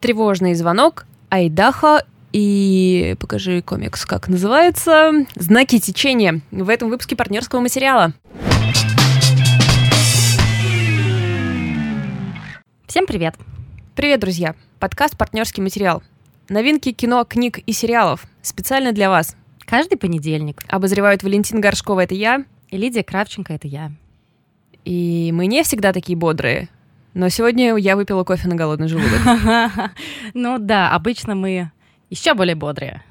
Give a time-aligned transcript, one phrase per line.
[0.00, 5.26] Тревожный звонок, Айдаха и покажи комикс, как называется.
[5.34, 6.40] Знаки течения.
[6.52, 8.12] В этом выпуске партнерского материала.
[12.86, 13.34] Всем привет!
[13.96, 14.54] Привет, друзья!
[14.78, 16.04] Подкаст «Партнерский материал».
[16.48, 18.24] Новинки кино, книг и сериалов.
[18.40, 19.34] Специально для вас.
[19.66, 20.62] Каждый понедельник.
[20.68, 22.44] Обозревают Валентин Горшкова, это я.
[22.68, 23.90] И Лидия Кравченко, это я.
[24.84, 26.68] И мы не всегда такие бодрые.
[27.14, 29.20] Но сегодня я выпила кофе на голодный желудок.
[30.34, 31.70] Ну да, обычно мы
[32.10, 33.02] еще более бодрые.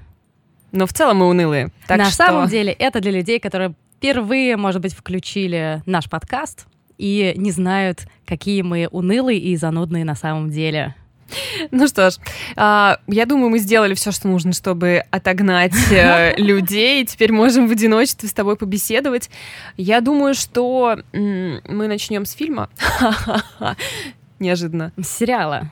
[0.72, 1.72] Но в целом мы унылые.
[1.88, 2.16] Так На что...
[2.16, 8.08] самом деле это для людей, которые впервые, может быть, включили наш подкаст и не знают,
[8.26, 10.96] какие мы унылые и занудные на самом деле.
[11.72, 12.16] Ну что ж,
[12.56, 17.06] а, я думаю, мы сделали все, что нужно, чтобы отогнать э, людей.
[17.06, 19.30] Теперь можем в одиночестве с тобой побеседовать.
[19.76, 22.70] Я думаю, что мы начнем с фильма.
[24.40, 24.92] Неожиданно.
[25.02, 25.70] С сериала.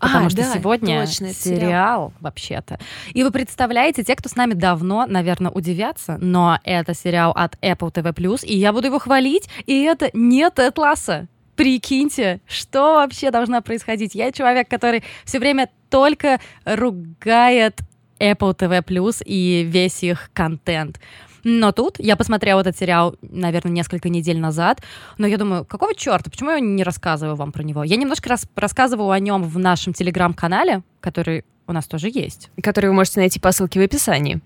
[0.00, 2.12] Потому А, что да, сегодня точно, сериал, сериал.
[2.20, 2.80] вообще-то.
[3.14, 7.92] И вы представляете, те, кто с нами давно, наверное, удивятся, но это сериал от Apple
[7.92, 11.28] TV+, и я буду его хвалить, и это не Тед Ласса.
[11.56, 14.14] Прикиньте, что вообще должно происходить.
[14.14, 17.80] Я человек, который все время только ругает
[18.18, 20.98] Apple TV+, и весь их контент.
[21.44, 24.80] Но тут я посмотрела этот сериал, наверное, несколько недель назад,
[25.18, 27.82] но я думаю, какого черта, почему я не рассказываю вам про него?
[27.82, 32.50] Я немножко рас- рассказывала о нем в нашем телеграм-канале, который у нас тоже есть.
[32.62, 34.40] Который вы можете найти по ссылке в описании.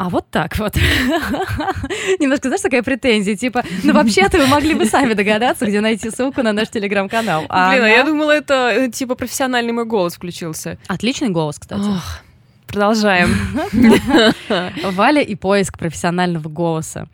[0.00, 0.76] А вот так вот.
[2.18, 6.42] Немножко, знаешь, такая претензия, типа, ну вообще-то вы могли бы сами догадаться, где найти ссылку
[6.42, 7.44] на наш телеграм-канал.
[7.50, 10.78] А Блин, а она- я думала, это э, типа профессиональный мой голос включился.
[10.86, 11.82] Отличный голос, кстати.
[11.82, 12.20] Ох,
[12.66, 13.36] продолжаем.
[14.92, 17.06] Валя и поиск профессионального голоса.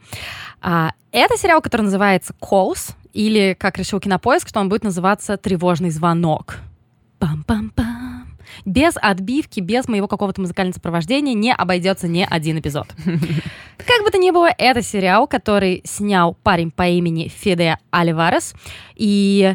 [0.63, 5.91] А, это сериал, который называется «Calls», или, как решил Кинопоиск, что он будет называться «Тревожный
[5.91, 6.59] звонок».
[7.19, 7.96] Пам-пам-пам.
[8.65, 12.89] Без отбивки, без моего какого-то музыкального сопровождения не обойдется ни один эпизод.
[13.77, 18.55] Как бы то ни было, это сериал, который снял парень по имени Феде Альварес.
[18.95, 19.55] И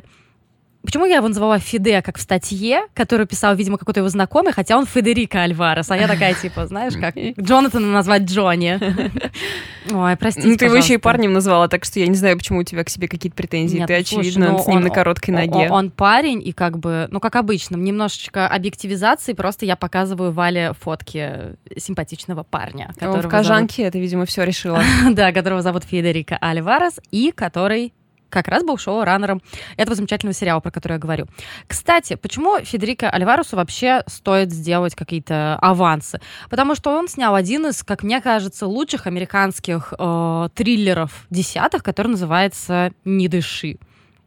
[0.83, 4.77] Почему я его назвала Фиде, как в статье, которую писал, видимо, какой-то его знакомый, хотя
[4.77, 8.79] он Федерико Альварес, а я такая, типа, знаешь, как Джонатана назвать Джонни.
[9.91, 12.59] Ой, простите, Ну, ты его еще и парнем назвала, так что я не знаю, почему
[12.59, 13.77] у тебя к себе какие-то претензии.
[13.77, 15.69] Нет, Ты, слушай, очевидно, ну, с ним он- на короткой ноге.
[15.69, 21.55] Он парень, и как бы, ну, как обычно, немножечко объективизации, просто я показываю Вале фотки
[21.77, 22.87] симпатичного парня.
[22.89, 24.81] Он которого в кожанке это, видимо, все решила.
[25.11, 27.93] да, которого зовут Федерико Альварес, и который
[28.31, 29.41] как раз был шоу-раннером
[29.77, 31.27] этого замечательного сериала, про который я говорю.
[31.67, 36.19] Кстати, почему Федерико Альваресу вообще стоит сделать какие-то авансы?
[36.49, 42.07] Потому что он снял один из, как мне кажется, лучших американских э, триллеров десятых, который
[42.07, 43.77] называется «Не дыши».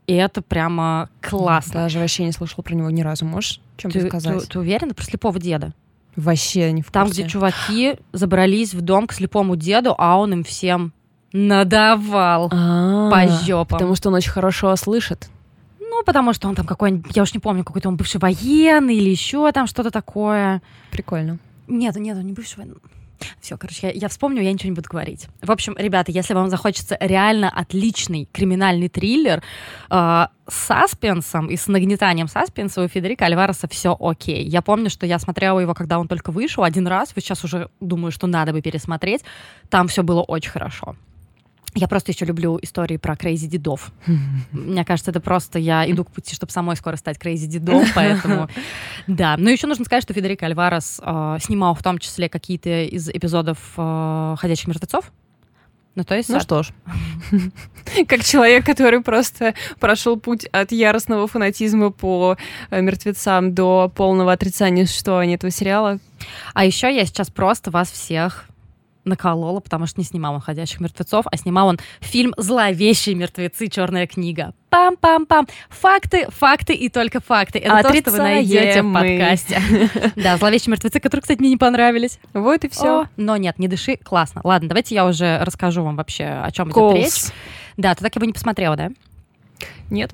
[0.07, 1.73] И это прямо классно.
[1.75, 3.25] Даже вообще не слышала про него ни разу.
[3.25, 4.43] Можешь чем-то Ты, сказать?
[4.43, 4.93] ты- ты уверена?
[4.93, 5.73] Про слепого деда.
[6.15, 7.23] Вообще не в Там, курсе.
[7.23, 10.93] где чуваки забрались в дом к слепому деду, а он им всем
[11.35, 13.79] надавал А, по жопам.
[13.79, 15.29] Потому что он очень хорошо слышит.
[15.81, 19.11] Ну, потому что он там какой-нибудь, я уж не помню, какой-то он бывший военный или
[19.11, 20.63] еще там что-то такое.
[20.91, 21.39] Прикольно.
[21.67, 22.77] Нет, нет, он не бывший военный.
[23.41, 25.29] Все, короче, я, я вспомню, я ничего не буду говорить.
[25.41, 29.43] В общем, ребята, если вам захочется реально отличный криминальный триллер
[29.91, 34.45] э, с саспенсом и с нагнетанием саспенса у Федерика Альвареса все окей.
[34.45, 37.13] Я помню, что я смотрела его, когда он только вышел один раз.
[37.15, 39.23] Вот сейчас уже думаю, что надо бы пересмотреть.
[39.69, 40.97] Там все было очень хорошо.
[41.75, 43.91] Я просто еще люблю истории про crazy дедов.
[44.53, 48.49] Мне кажется, это просто я иду к пути, чтобы самой скоро стать crazy дедом, поэтому
[49.07, 49.37] да.
[49.37, 53.59] Но еще нужно сказать, что Федерико Альварес э, снимал в том числе какие-то из эпизодов
[53.77, 55.13] э, «Ходячих мертвецов».
[55.95, 56.29] Ну, то есть...
[56.29, 56.71] Ну что ж.
[58.09, 62.37] Как человек, который просто прошел путь от яростного фанатизма по
[62.71, 65.99] э, мертвецам до полного отрицания существования этого сериала.
[66.53, 68.47] А еще я сейчас просто вас всех
[69.05, 73.69] наколола, потому что не снимал он «Ходячих мертвецов», а снимал он фильм «Зловещие мертвецы.
[73.69, 74.55] Черная книга».
[74.71, 75.49] Пам-пам-пам.
[75.69, 77.61] Факты, факты и только факты.
[77.61, 79.01] Это то, что вы найдете в Отрицаем мы.
[79.01, 80.13] подкасте.
[80.17, 82.19] Да, «Зловещие мертвецы», которые, кстати, мне не понравились.
[82.33, 83.07] Вот и все.
[83.17, 84.41] Но нет, не дыши, классно.
[84.45, 87.33] Ладно, давайте я уже расскажу вам вообще, о чем идет речь.
[87.77, 88.91] Да, ты так его не посмотрела, да?
[89.91, 90.13] Нет.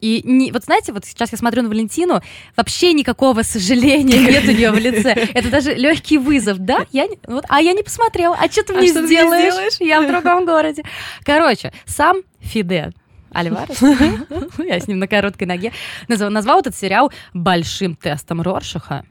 [0.00, 2.20] И не, вот знаете, вот сейчас я смотрю на Валентину,
[2.56, 5.12] вообще никакого сожаления нет у нее в лице.
[5.34, 6.86] Это даже легкий вызов, да?
[6.92, 8.36] Я не- вот, а я не посмотрела.
[8.40, 9.52] А что ты А мне что ты мне сделаешь?
[9.52, 9.76] сделаешь?
[9.80, 10.84] Я в другом городе.
[11.24, 12.92] Короче, сам Фиде
[13.34, 13.80] Альварес,
[14.58, 15.72] я с ним на короткой ноге,
[16.06, 19.04] назвал, назвал этот сериал большим тестом Роршаха.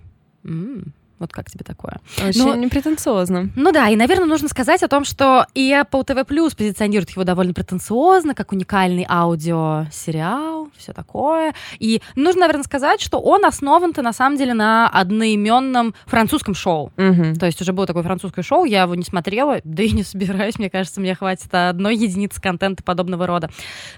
[1.19, 1.99] Вот как тебе такое?
[2.23, 3.49] Очень ну, непретенциозно.
[3.55, 7.23] Ну да, и, наверное, нужно сказать о том, что и Apple TV Plus позиционирует его
[7.23, 11.55] довольно претенциозно, как уникальный аудиосериал, все такое.
[11.79, 16.91] И нужно, наверное, сказать, что он основан-то на самом деле на одноименном французском шоу.
[16.97, 17.35] Угу.
[17.39, 20.59] То есть уже было такое французское шоу, я его не смотрела, да и не собираюсь,
[20.59, 23.49] мне кажется, мне хватит одной единицы контента подобного рода.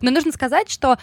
[0.01, 0.97] Но нужно сказать, что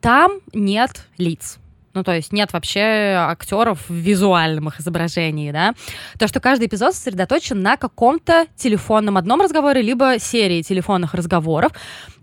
[0.00, 1.58] там нет лиц.
[1.96, 5.72] Ну, то есть нет вообще актеров в визуальном их изображении, да.
[6.18, 11.72] То, что каждый эпизод сосредоточен на каком-то телефонном одном разговоре, либо серии телефонных разговоров.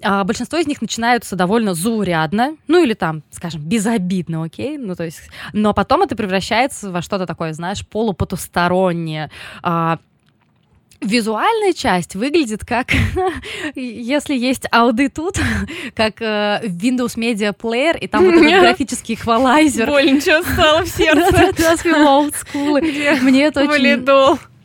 [0.03, 5.05] А большинство из них начинаются довольно заурядно, ну или там, скажем, безобидно, окей, ну то
[5.05, 5.21] есть,
[5.53, 9.31] но потом это превращается во что-то такое, знаешь, полупотустороннее,
[9.63, 9.97] а,
[11.03, 12.91] Визуальная часть выглядит как,
[13.75, 15.39] если есть ауды тут,
[15.95, 19.87] как э, Windows Media Player, и там вот этот графический эквалайзер.
[19.87, 21.53] Больничего стало в сердце.
[23.21, 23.73] Мне это очень...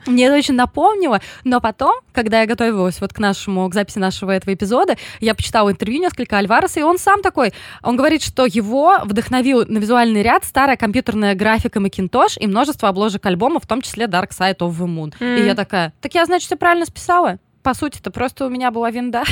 [0.08, 4.32] Мне это очень напомнило, но потом, когда я готовилась вот к нашему, к записи нашего
[4.32, 7.52] этого эпизода, я почитала интервью несколько Альвареса, и он сам такой,
[7.82, 13.24] он говорит, что его вдохновил на визуальный ряд старая компьютерная графика Macintosh и множество обложек
[13.26, 15.14] альбомов, в том числе Dark Side of the Moon.
[15.20, 15.40] Mm.
[15.40, 17.38] И я такая, так я, значит, все правильно списала?
[17.62, 19.24] по сути, это просто у меня была винда.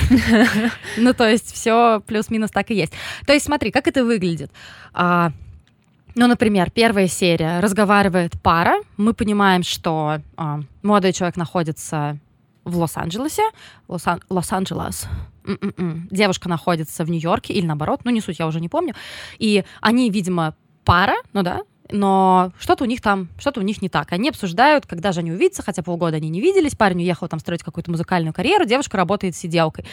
[0.99, 2.93] ну, то есть все плюс-минус так и есть.
[3.27, 4.51] То есть смотри, как это выглядит.
[4.93, 5.31] А,
[6.17, 12.19] ну, например, первая серия разговаривает пара, мы понимаем, что э, молодой человек находится
[12.65, 13.43] в Лос-Анджелесе,
[13.87, 15.07] Лос-Ан- Лос-Анджелес,
[15.45, 16.09] м-м-м.
[16.11, 18.95] девушка находится в Нью-Йорке или наоборот, ну не суть, я уже не помню,
[19.39, 21.61] и они, видимо, пара, ну да,
[21.91, 24.13] но что-то у них там, что-то у них не так.
[24.13, 27.63] Они обсуждают, когда же они увидятся, хотя полгода они не виделись, парень уехал там строить
[27.63, 29.85] какую-то музыкальную карьеру, девушка работает сиделкой.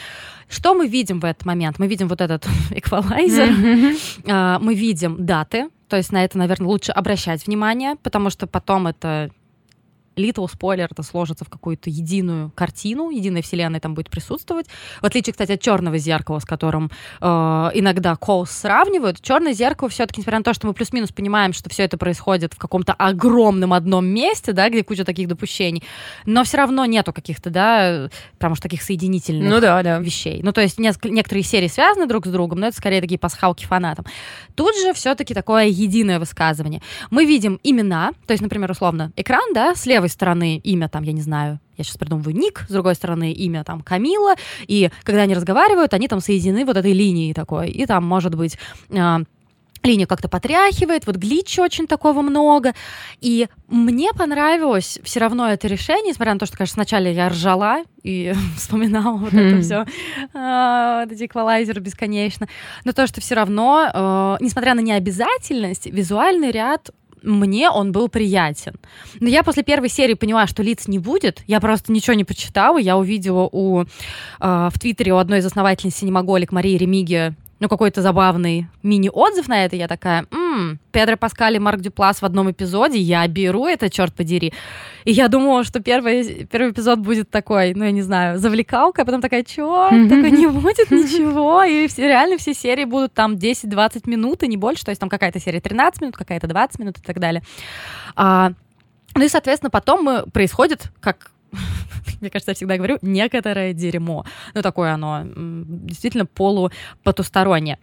[0.49, 1.79] Что мы видим в этот момент?
[1.79, 4.59] Мы видим вот этот эквалайзер, mm-hmm.
[4.59, 9.29] мы видим даты, то есть на это, наверное, лучше обращать внимание, потому что потом это
[10.15, 14.67] Little спойлер, это сложится в какую-то единую картину, единая вселенная там будет присутствовать.
[15.01, 20.21] В отличие, кстати, от черного зеркала, с которым э, иногда Коус сравнивают, черное зеркало все-таки,
[20.21, 24.05] несмотря на то, что мы плюс-минус понимаем, что все это происходит в каком-то огромном одном
[24.05, 25.83] месте, да, где куча таких допущений,
[26.25, 29.99] но все равно нету каких-то, да, прям уж таких соединительных ну, да, да.
[29.99, 30.41] вещей.
[30.43, 33.65] Ну, то есть несколько, некоторые серии связаны друг с другом, но это скорее такие пасхалки
[33.65, 34.05] фанатам.
[34.55, 36.81] Тут же все-таки такое единое высказывание.
[37.09, 41.13] Мы видим имена, то есть, например, условно, экран, да, слева левой стороны имя там, я
[41.13, 44.35] не знаю, я сейчас придумываю ник, с другой стороны имя там Камила,
[44.67, 48.57] и когда они разговаривают, они там соединены вот этой линией такой, и там может быть
[48.89, 49.17] э,
[49.81, 52.73] линию как-то потряхивает, вот глича очень такого много.
[53.21, 57.83] И мне понравилось все равно это решение, несмотря на то, что, конечно, сначала я ржала
[58.03, 59.85] и вспоминала вот это все,
[60.33, 62.47] а, вот эти эквалайзеры бесконечно,
[62.83, 66.91] но то, что все равно, э, несмотря на необязательность, визуальный ряд
[67.23, 68.73] мне он был приятен.
[69.19, 71.43] Но я после первой серии поняла, что лиц не будет.
[71.47, 72.77] Я просто ничего не почитала.
[72.77, 73.85] Я увидела у, э,
[74.39, 79.77] в Твиттере у одной из основательниц Синемаголик Марии Ремиги ну, какой-то забавный мини-отзыв на это,
[79.77, 84.13] я такая, м-м, Педро Паскаль и Марк Дюплас в одном эпизоде, я беру это, черт
[84.13, 84.51] подери.
[85.05, 89.05] И я думала, что первый, первый эпизод будет такой, ну, я не знаю, завлекалка, а
[89.05, 94.09] потом такая, чё, такой не будет ничего, и все, реально все серии будут там 10-20
[94.09, 97.01] минут и не больше, то есть там какая-то серия 13 минут, какая-то 20 минут и
[97.01, 97.43] так далее.
[98.17, 98.51] А,
[99.15, 101.31] ну и, соответственно, потом мы, происходит, как
[102.21, 104.25] мне кажется, я всегда говорю, некоторое дерьмо.
[104.53, 107.79] Ну, такое оно действительно полупотустороннее.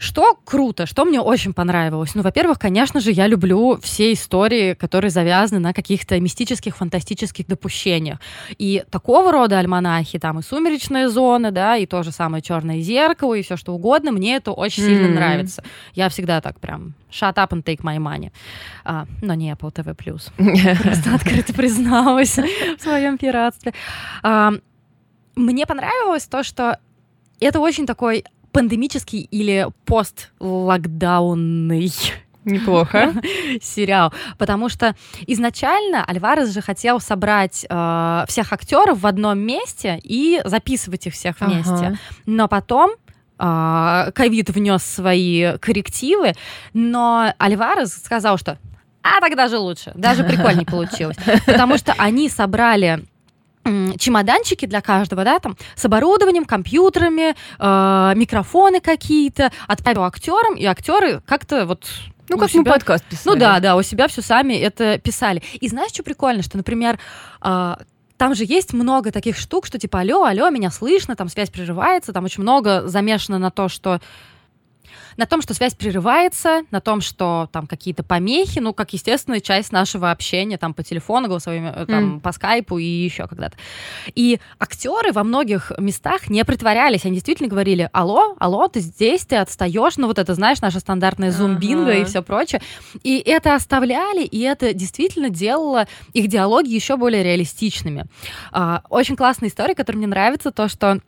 [0.00, 2.14] Что круто, что мне очень понравилось?
[2.14, 8.18] Ну, во-первых, конечно же, я люблю все истории, которые завязаны на каких-то мистических, фантастических допущениях.
[8.56, 13.34] И такого рода альманахи, там и «Сумеречная зона», да, и то же самое «Черное зеркало»,
[13.34, 14.86] и все что угодно, мне это очень mm-hmm.
[14.86, 15.62] сильно нравится.
[15.92, 18.32] Я всегда так прям shut up and take my money.
[18.84, 19.94] А, но не Apple TV+.
[20.82, 23.74] Просто открыто призналась в своем пиратстве.
[24.22, 24.52] А,
[25.36, 26.78] мне понравилось то, что
[27.38, 31.92] это очень такой пандемический или пост-локдаунный
[32.44, 33.12] Неплохо.
[33.62, 34.12] сериал.
[34.38, 34.94] Потому что
[35.26, 41.40] изначально Альварес же хотел собрать э, всех актеров в одном месте и записывать их всех
[41.40, 41.70] вместе.
[41.70, 41.98] Ага.
[42.26, 42.96] Но потом
[43.42, 46.34] а, ковид внес свои коррективы,
[46.74, 48.58] но Альварес сказал, что
[49.02, 51.16] а тогда же лучше, даже прикольнее получилось,
[51.46, 53.02] потому что они собрали
[53.98, 61.22] чемоданчики для каждого, да, там, с оборудованием, компьютерами, э, микрофоны какие-то, отправил актерам, и актеры
[61.26, 61.86] как-то вот
[62.28, 62.60] ну, как себя...
[62.60, 63.34] мы подкаст писали.
[63.34, 65.42] Ну да, да, у себя все сами это писали.
[65.60, 66.98] И знаешь, что прикольно, что, например,
[67.42, 67.74] э,
[68.16, 72.12] там же есть много таких штук, что типа, алло, алло, меня слышно, там связь прерывается,
[72.12, 74.00] там очень много замешано на то, что
[75.16, 79.72] на том, что связь прерывается, на том, что там какие-то помехи, ну, как естественная часть
[79.72, 82.20] нашего общения, там, по телефону, голосовыми, э, там, mm.
[82.20, 83.56] по скайпу и еще когда-то.
[84.14, 89.36] И актеры во многих местах не притворялись, они действительно говорили, алло, алло, ты здесь, ты
[89.36, 92.00] отстаешь, ну, вот это, знаешь, наша стандартная зум-бинго ага.
[92.00, 92.62] и все прочее.
[93.02, 98.06] И это оставляли, и это действительно делало их диалоги еще более реалистичными.
[98.52, 101.00] А, очень классная история, которая мне нравится, то, что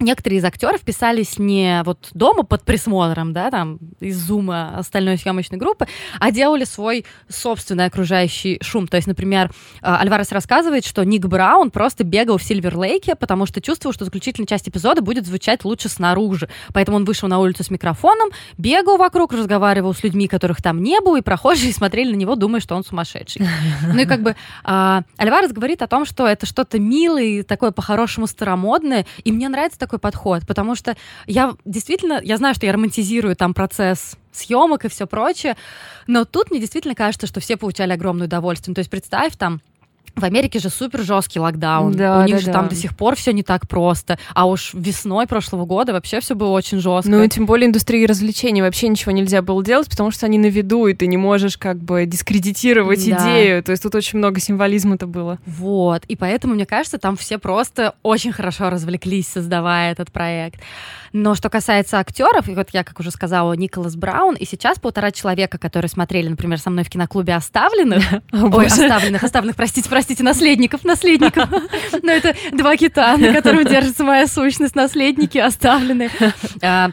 [0.00, 5.58] некоторые из актеров писались не вот дома под присмотром, да, там, из зума остальной съемочной
[5.58, 5.86] группы,
[6.18, 8.88] а делали свой собственный окружающий шум.
[8.88, 9.50] То есть, например,
[9.82, 14.04] а, Альварес рассказывает, что Ник Браун просто бегал в Сильвер Лейке, потому что чувствовал, что
[14.04, 16.48] заключительная часть эпизода будет звучать лучше снаружи.
[16.72, 21.00] Поэтому он вышел на улицу с микрофоном, бегал вокруг, разговаривал с людьми, которых там не
[21.00, 23.46] было, и прохожие смотрели на него, думая, что он сумасшедший.
[23.92, 28.26] Ну и как бы а, Альварес говорит о том, что это что-то милое, такое по-хорошему
[28.26, 33.34] старомодное, и мне нравится такой подход, потому что я действительно, я знаю, что я романтизирую
[33.34, 35.56] там процесс съемок и все прочее,
[36.06, 38.70] но тут мне действительно кажется, что все получали огромное удовольствие.
[38.70, 39.60] Ну, то есть представь там
[40.16, 41.94] в Америке же супер жесткий локдаун.
[41.94, 42.52] Да, У них да, же да.
[42.52, 44.18] там до сих пор все не так просто.
[44.34, 47.10] А уж весной прошлого года вообще все было очень жестко.
[47.10, 50.46] Ну и тем более индустрии развлечений вообще ничего нельзя было делать, потому что они на
[50.46, 53.16] виду, и ты не можешь как бы дискредитировать да.
[53.16, 53.62] идею.
[53.62, 55.38] То есть тут очень много символизма-то было.
[55.46, 56.04] Вот.
[56.06, 60.60] И поэтому, мне кажется, там все просто очень хорошо развлеклись, создавая этот проект.
[61.12, 65.10] Но что касается актеров, и вот я, как уже сказала, Николас Браун, и сейчас полтора
[65.10, 70.84] человека, которые смотрели, например, со мной в киноклубе «Оставленных», ой, «Оставленных», «Оставленных», простите, простите, «Наследников»,
[70.84, 71.48] «Наследников»,
[72.02, 76.10] но это два кита, на котором держится моя сущность, «Наследники», «Оставленные».
[76.62, 76.90] А,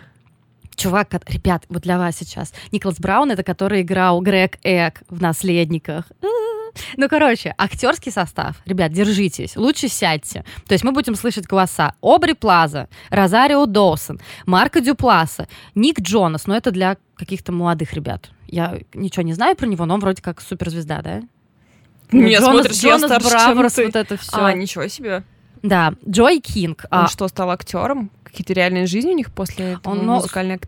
[0.76, 2.54] чувак, ребят, вот для вас сейчас.
[2.72, 6.06] Николас Браун, это который играл Грег Эк в «Наследниках».
[6.98, 8.58] Ну, короче, актерский состав.
[8.66, 10.44] Ребят, держитесь, лучше сядьте.
[10.68, 16.48] То есть мы будем слышать голоса Обри Плаза, Розарио Доусон, Марка Дюпласа, Ник Джонас.
[16.48, 18.30] Но это для каких-то молодых ребят.
[18.48, 21.22] Я ничего не знаю про него, но он вроде как суперзвезда, да?
[22.12, 24.38] Нет, Джонас, смотришь, Джонас я старше, Браворс, вот это все.
[24.38, 25.24] А, ничего себе.
[25.64, 26.86] Да, Джой Кинг.
[26.92, 27.08] Он а...
[27.08, 28.12] что, стал актером?
[28.28, 30.60] Какие-то реальные жизни у них после этого Он, ну, музыкальной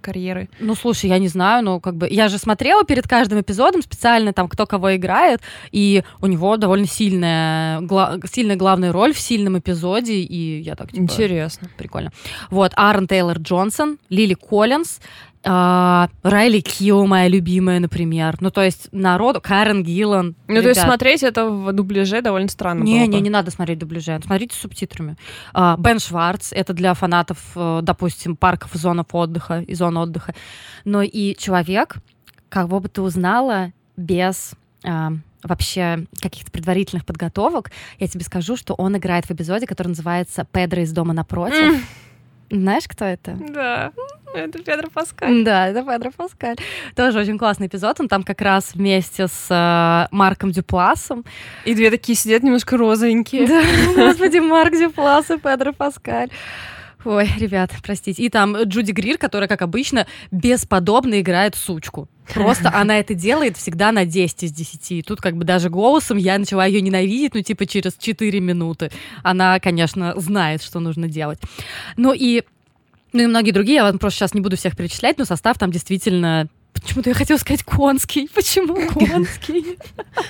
[0.00, 0.48] карьеры?
[0.60, 2.08] Ну, слушай, я не знаю, но как бы...
[2.10, 5.40] Я же смотрела перед каждым эпизодом специально там, кто кого играет,
[5.72, 8.18] и у него довольно сильная, гла...
[8.30, 11.02] сильная главная роль в сильном эпизоде, и я так, типа...
[11.02, 11.70] Интересно.
[11.78, 12.12] Прикольно.
[12.50, 15.00] Вот, Аарон Тейлор Джонсон, Лили Коллинз,
[15.48, 18.36] а, Райли Кио, моя любимая, например.
[18.40, 20.34] Ну, то есть народ, Карен Гиллан.
[20.48, 20.62] Ну, ребят.
[20.64, 24.20] то есть смотреть это в дубляже довольно странно Не, было не, не надо смотреть дубляже.
[24.24, 25.16] Смотрите с субтитрами.
[25.54, 30.34] А, Бен Шварц, это для фанатов, э, допустим, парков зонов отдыха, и зон отдыха.
[30.84, 31.96] Но и человек,
[32.48, 34.52] кого бы ты узнала без
[34.84, 35.12] а,
[35.42, 40.82] вообще каких-то предварительных подготовок, я тебе скажу, что он играет в эпизоде, который называется «Педро
[40.82, 41.86] из дома напротив».
[42.50, 43.36] Знаешь, кто это?
[43.52, 43.92] Да.
[44.34, 45.44] Это Педро Паскаль.
[45.44, 46.56] Да, это Педро Паскаль.
[46.94, 48.00] Тоже очень классный эпизод.
[48.00, 51.24] Он там как раз вместе с э, Марком Дюпласом.
[51.64, 53.46] И две такие сидят немножко розовенькие.
[53.46, 53.62] Да,
[53.96, 56.30] господи, Марк Дюплас и Педро Паскаль.
[57.06, 58.20] Ой, ребят, простите.
[58.24, 62.08] И там Джуди Грир, которая, как обычно, бесподобно играет сучку.
[62.34, 64.92] Просто она это делает всегда на 10 из 10.
[64.92, 68.90] И тут как бы даже голосом я начала ее ненавидеть, ну типа через 4 минуты.
[69.22, 71.38] Она, конечно, знает, что нужно делать.
[71.96, 72.42] Ну и
[73.16, 75.70] ну и многие другие, я вам просто сейчас не буду всех перечислять, но состав там
[75.70, 78.28] действительно Почему-то я хотела сказать конский.
[78.34, 79.78] Почему конский?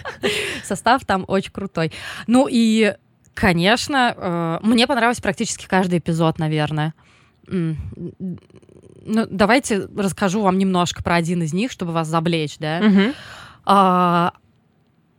[0.64, 1.90] Состав там очень крутой.
[2.28, 2.94] Ну и,
[3.34, 6.94] конечно, э, мне понравился практически каждый эпизод, наверное.
[7.48, 12.80] Ну, давайте расскажу вам немножко про один из них, чтобы вас завлечь, да.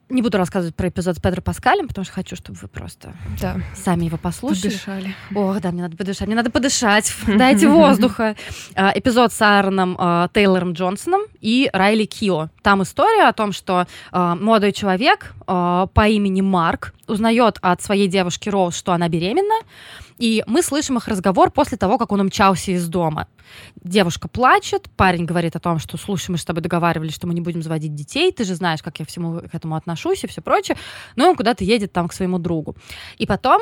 [0.09, 3.57] Не буду рассказывать про эпизод с Педро Паскалем, потому что хочу, чтобы вы просто да.
[3.75, 4.69] сами его послушали.
[4.69, 5.15] Подышали.
[5.35, 6.27] Ох, да, мне надо подышать.
[6.27, 7.13] Мне надо подышать.
[7.27, 8.37] Дайте воздуха.
[8.73, 12.49] А, эпизод с Аароном а, Тейлором Джонсоном и Райли Кио.
[12.61, 18.49] Там история о том, что а, молодой человек по имени Марк узнает от своей девушки
[18.49, 19.55] Роуз, что она беременна,
[20.17, 23.27] и мы слышим их разговор после того, как он умчался из дома.
[23.83, 27.41] Девушка плачет, парень говорит о том, что, слушай, мы с тобой договаривались, что мы не
[27.41, 30.77] будем заводить детей, ты же знаешь, как я всему к этому отношусь и все прочее.
[31.15, 32.75] Но он куда-то едет там к своему другу.
[33.17, 33.61] И потом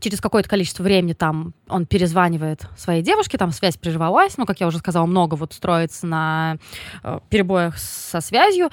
[0.00, 4.66] через какое-то количество времени там он перезванивает своей девушке, там связь прервалась, ну, как я
[4.66, 6.56] уже сказала, много вот строится на
[7.02, 8.70] э, перебоях со связью,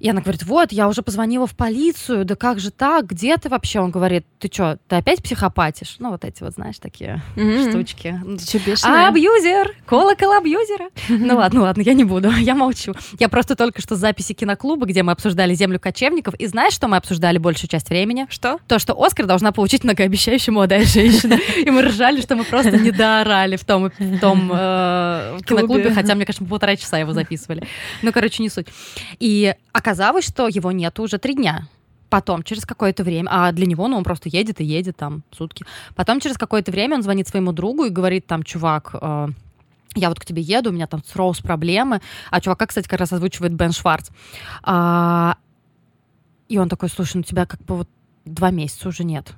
[0.00, 3.48] И она говорит, вот, я уже позвонила в полицию, да как же так, где ты
[3.48, 3.80] вообще?
[3.80, 5.96] Он говорит, ты что, ты опять психопатишь?
[5.98, 7.68] Ну, вот эти вот, знаешь, такие mm-hmm.
[7.68, 8.20] штучки.
[8.38, 9.08] Ты что, бешеная?
[9.08, 10.88] Абьюзер, колокол абьюзера.
[11.08, 12.94] Ну ладно, ладно, я не буду, я молчу.
[13.18, 16.88] Я просто только что с записи киноклуба, где мы обсуждали землю кочевников, и знаешь, что
[16.88, 18.26] мы обсуждали большую часть времени?
[18.30, 18.58] Что?
[18.66, 21.34] То, что Оскар должна получить многообещающая молодая женщина.
[21.34, 26.14] И мы ржали, что мы просто не доорали в том, в том э, киноклубе, хотя,
[26.14, 27.66] мне кажется, полтора часа его записывали.
[28.00, 28.68] Ну, короче, не суть.
[29.18, 29.54] И
[29.90, 31.66] оказалось, что его нет уже три дня.
[32.10, 35.64] Потом, через какое-то время, а для него, ну, он просто едет и едет там сутки.
[35.94, 39.28] Потом, через какое-то время он звонит своему другу и говорит там, чувак, э,
[39.96, 42.00] я вот к тебе еду, у меня там с Роуз проблемы.
[42.30, 44.10] А чувака, кстати, как раз озвучивает Бен Шварц.
[44.62, 45.36] А,
[46.48, 47.88] и он такой, слушай, ну тебя как бы вот
[48.24, 49.34] два месяца уже нет.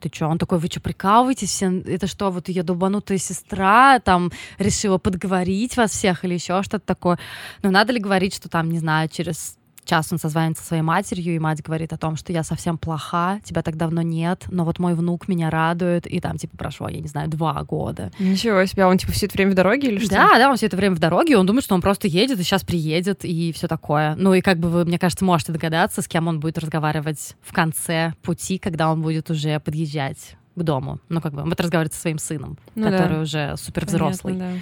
[0.00, 0.26] Ты что?
[0.26, 1.50] Он такой, вы что, прикалываетесь?
[1.50, 1.82] Все?
[1.86, 7.18] Это что, вот ее долбанутая сестра там решила подговорить вас всех или еще что-то такое?
[7.62, 11.34] Ну, надо ли говорить, что там, не знаю, через час он созванивается со своей матерью,
[11.34, 14.78] и мать говорит о том, что я совсем плоха, тебя так давно нет, но вот
[14.78, 18.10] мой внук меня радует, и там, типа, прошло, я не знаю, два года.
[18.18, 20.10] Ничего себе, а он, типа, все это время в дороге или что?
[20.10, 22.38] Да, да, он все это время в дороге, и он думает, что он просто едет,
[22.38, 24.14] и сейчас приедет, и все такое.
[24.16, 27.52] Ну, и как бы вы, мне кажется, можете догадаться, с кем он будет разговаривать в
[27.52, 31.00] конце пути, когда он будет уже подъезжать к дому.
[31.08, 33.20] Ну, как бы, он будет разговаривать со своим сыном, ну, который да.
[33.20, 34.34] уже супер взрослый.
[34.34, 34.60] Понятно,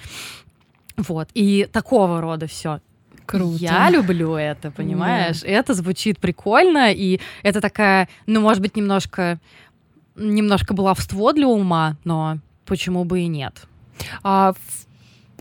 [0.96, 1.02] да.
[1.08, 1.28] Вот.
[1.34, 2.80] И такого рода все.
[3.26, 3.56] Круто.
[3.58, 5.40] Я люблю это, понимаешь?
[5.40, 5.48] Да.
[5.48, 9.38] Это звучит прикольно, и это такая, ну, может быть, немножко,
[10.16, 13.66] немножко баловство для ума, но почему бы и нет?
[14.22, 14.54] А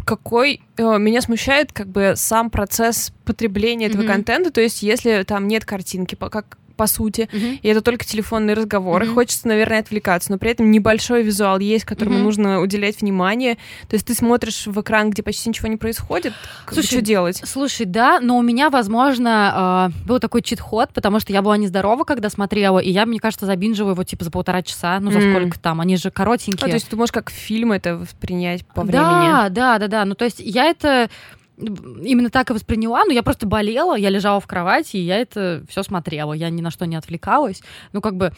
[0.06, 4.08] какой э, меня смущает как бы сам процесс потребления этого mm-hmm.
[4.08, 7.60] контента, то есть если там нет картинки, как по сути, uh-huh.
[7.62, 9.06] и это только телефонные разговоры.
[9.06, 9.14] Uh-huh.
[9.14, 12.24] Хочется, наверное, отвлекаться, но при этом небольшой визуал есть, которому uh-huh.
[12.24, 13.56] нужно уделять внимание.
[13.88, 16.34] То есть ты смотришь в экран, где почти ничего не происходит.
[16.70, 17.42] Слушай, что делать?
[17.46, 22.04] Слушай, да, но у меня, возможно, э, был такой чит-ход, потому что я была нездорова,
[22.04, 25.32] когда смотрела, и я, мне кажется, забинжила его типа за полтора часа, ну за mm.
[25.32, 26.66] сколько там, они же коротенькие.
[26.66, 29.04] А, то есть ты можешь как фильм это воспринять по времени?
[29.04, 30.06] Да, да, да, да.
[30.06, 31.10] Ну то есть я это
[31.58, 35.64] именно так и восприняла, но я просто болела, я лежала в кровати, и я это
[35.70, 37.62] все смотрела, я ни на что не отвлекалась.
[37.92, 38.32] Ну, как бы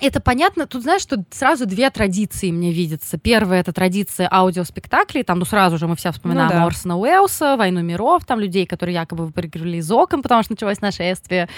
[0.00, 0.66] это понятно.
[0.66, 3.16] Тут, знаешь, что сразу две традиции мне видятся.
[3.16, 5.22] Первая— это традиция аудиоспектаклей.
[5.22, 6.64] Там, ну, сразу же мы все вспоминаем ну, да.
[6.64, 11.48] Орсона Уэллса, «Войну миров», там людей, которые якобы выпрыгивали из окон, потому что началось нашествие,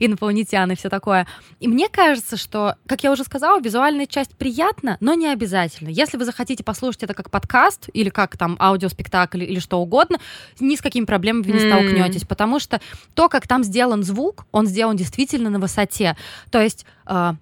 [0.00, 1.26] инопланетян и все такое.
[1.60, 5.90] И мне кажется, что, как я уже сказала, визуальная часть приятна, но не обязательно.
[5.90, 10.18] Если вы захотите послушать это как подкаст или как там аудиоспектакль или что угодно,
[10.60, 12.80] ни с какими проблемами вы не столкнетесь, потому что
[13.14, 16.16] то, как там сделан звук, он сделан действительно на высоте.
[16.50, 17.36] То есть а,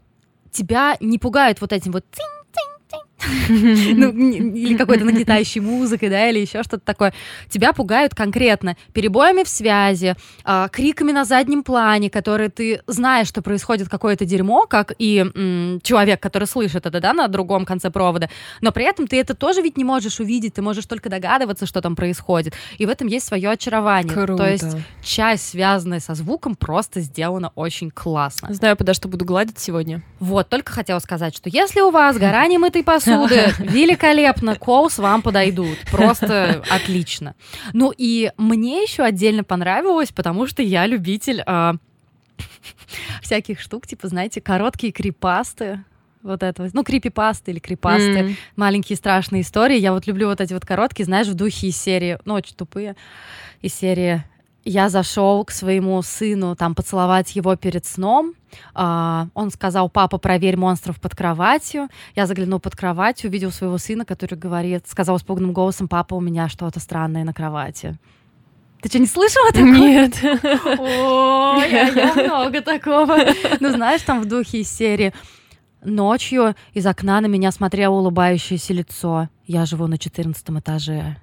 [0.52, 2.04] тебя не пугают вот этим вот
[3.48, 7.12] ну, или какой-то нагнетающей музыкой, да, или еще что-то такое.
[7.48, 13.42] Тебя пугают конкретно перебоями в связи, э, криками на заднем плане, которые ты знаешь, что
[13.42, 18.28] происходит какое-то дерьмо, как и м, человек, который слышит это, да, на другом конце провода,
[18.60, 21.80] но при этом ты это тоже ведь не можешь увидеть, ты можешь только догадываться, что
[21.80, 22.54] там происходит.
[22.78, 24.12] И в этом есть свое очарование.
[24.12, 24.36] Круто.
[24.36, 28.52] То есть часть, связанная со звуком, просто сделана очень классно.
[28.54, 30.02] Знаю, подо что буду гладить сегодня.
[30.18, 33.54] Вот, только хотела сказать, что если у вас гора немытой посуды, посуды.
[33.58, 34.56] Великолепно.
[34.56, 35.78] Коус вам подойдут.
[35.90, 37.34] Просто отлично.
[37.72, 41.72] Ну и мне еще отдельно понравилось, потому что я любитель э,
[43.22, 45.84] всяких штук, типа, знаете, короткие крипасты
[46.22, 48.36] вот этого, ну, крипипасты или крипасты, mm.
[48.56, 49.78] маленькие страшные истории.
[49.78, 52.94] Я вот люблю вот эти вот короткие, знаешь, в духе из серии, ну, очень тупые,
[53.62, 54.22] из серии
[54.64, 58.34] я зашел к своему сыну там поцеловать его перед сном.
[58.74, 61.88] Uh, он сказал, папа, проверь монстров под кроватью.
[62.16, 66.48] Я заглянул под кровать, увидел своего сына, который говорит, сказал испуганным голосом, папа, у меня
[66.48, 67.96] что-то странное на кровати.
[68.82, 69.78] Ты что, не слышала такое?
[69.78, 70.14] Нет.
[70.80, 73.18] О, я, я много такого.
[73.60, 75.12] Ну, знаешь, там в духе из серии
[75.82, 79.28] Ночью из окна на меня смотрело улыбающееся лицо.
[79.46, 81.16] Я живу на четырнадцатом этаже.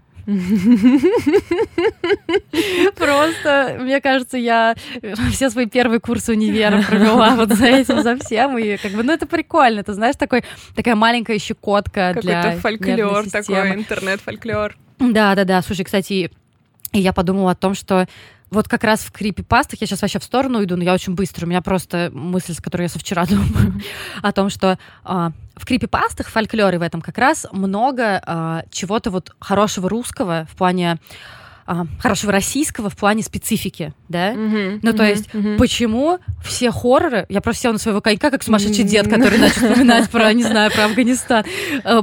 [2.95, 4.75] Просто, мне кажется, я
[5.31, 8.57] все свои первые курсы универа провела вот за этим, за всем.
[8.57, 9.83] И как бы, ну, это прикольно.
[9.83, 10.43] Ты знаешь, такой,
[10.75, 14.75] такая маленькая щекотка для Какой-то фольклор такой, интернет-фольклор.
[14.99, 15.61] Да-да-да.
[15.61, 16.29] Слушай, кстати,
[16.91, 18.07] я подумала о том, что
[18.49, 21.45] вот как раз в крипипастах, я сейчас вообще в сторону иду, но я очень быстро,
[21.45, 23.81] у меня просто мысль, с которой я со вчера думаю,
[24.21, 29.11] о том, что э, в крипипастах, в фольклоре в этом как раз много э, чего-то
[29.11, 30.99] вот хорошего русского в плане
[31.69, 34.31] а, хорошего российского в плане специфики, да?
[34.33, 35.57] Mm-hmm, ну, то mm-hmm, есть, mm-hmm.
[35.57, 37.25] почему все хорроры...
[37.27, 38.87] Я просто села на своего конька, как сумасшедший mm-hmm.
[38.87, 41.43] дед, который начал вспоминать про, не знаю, про Афганистан.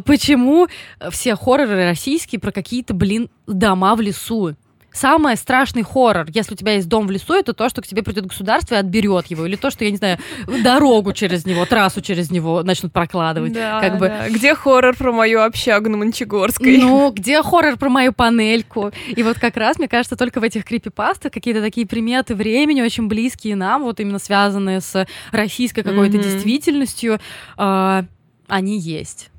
[0.04, 0.68] Почему
[1.10, 4.54] все хорроры российские про какие-то, блин, дома в лесу?
[4.94, 8.02] Самый страшный хоррор, если у тебя есть дом в лесу, это то, что к тебе
[8.02, 10.18] придет государство и отберет его, или то, что, я не знаю,
[10.62, 13.52] дорогу через него, трассу через него начнут прокладывать.
[13.52, 14.08] Да, как бы.
[14.08, 14.28] да.
[14.30, 16.78] Где хоррор про мою общагу на Мончегорской?
[16.78, 18.92] Ну, где хоррор про мою панельку?
[19.08, 23.08] И вот как раз, мне кажется, только в этих крипипастах какие-то такие приметы времени, очень
[23.08, 26.22] близкие нам, вот именно связанные с российской какой-то Мгм.
[26.22, 27.18] действительностью,
[27.56, 28.04] а,
[28.46, 29.30] они есть.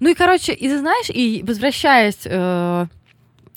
[0.00, 2.86] Ну и, короче, и знаешь, и возвращаясь, э,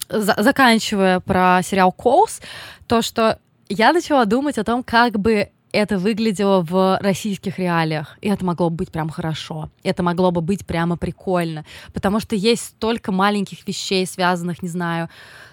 [0.10, 2.42] за- заканчивая про сериал Коус,
[2.88, 3.40] то, что
[3.70, 8.18] я начала думать о том, как бы это выглядело в российских реалиях.
[8.22, 9.70] И это могло бы быть прям хорошо.
[9.84, 11.66] Это могло бы быть прямо прикольно.
[11.94, 15.10] Потому что есть столько маленьких вещей, связанных, не знаю,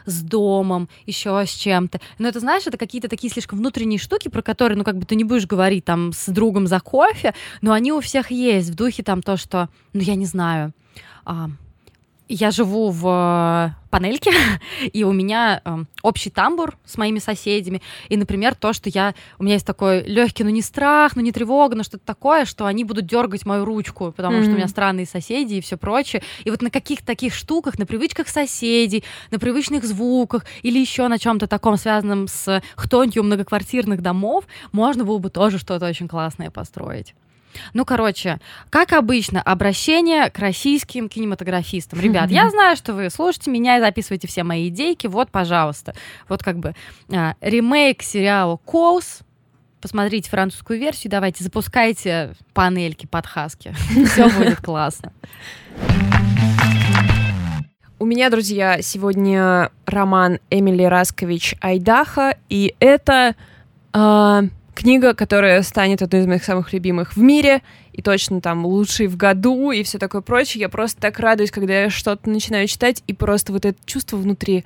[0.06, 2.00] с домом, еще с чем-то.
[2.18, 5.16] Но это, знаешь, это какие-то такие слишком внутренние штуки, про которые, ну, как бы ты
[5.16, 8.70] не будешь говорить там с другом за кофе, но они у всех есть.
[8.70, 10.72] В духе там то, что, ну, я не знаю,
[11.24, 11.48] а,
[12.28, 14.32] я живу в э, панельке,
[14.92, 17.82] и у меня э, общий тамбур с моими соседями.
[18.08, 19.14] И, например, то, что я...
[19.38, 22.66] У меня есть такой легкий, ну не страх, ну не тревога, но что-то такое, что
[22.66, 26.22] они будут дергать мою ручку, потому что у меня странные соседи и все прочее.
[26.44, 31.18] И вот на каких-то таких штуках, на привычках соседей, на привычных звуках или еще на
[31.18, 37.14] чем-то таком, связанном с хтонью многоквартирных домов, можно было бы тоже что-то очень классное построить.
[37.72, 38.38] Ну, короче,
[38.70, 42.00] как обычно, обращение к российским кинематографистам.
[42.00, 45.06] Ребят, я знаю, что вы слушаете меня и записываете все мои идейки.
[45.06, 45.94] Вот, пожалуйста.
[46.28, 46.74] Вот как бы
[47.12, 49.20] а, ремейк сериала «Коус».
[49.80, 53.74] Посмотрите французскую версию, давайте запускайте панельки под хаски.
[54.06, 55.12] Все будет классно.
[57.98, 63.34] У меня, друзья, сегодня роман Эмили Раскович «Айдаха», и это
[63.92, 64.42] а,
[64.74, 69.16] книга, которая станет одной из моих самых любимых в мире, и точно там лучшей в
[69.16, 70.62] году, и все такое прочее.
[70.62, 74.64] Я просто так радуюсь, когда я что-то начинаю читать, и просто вот это чувство внутри.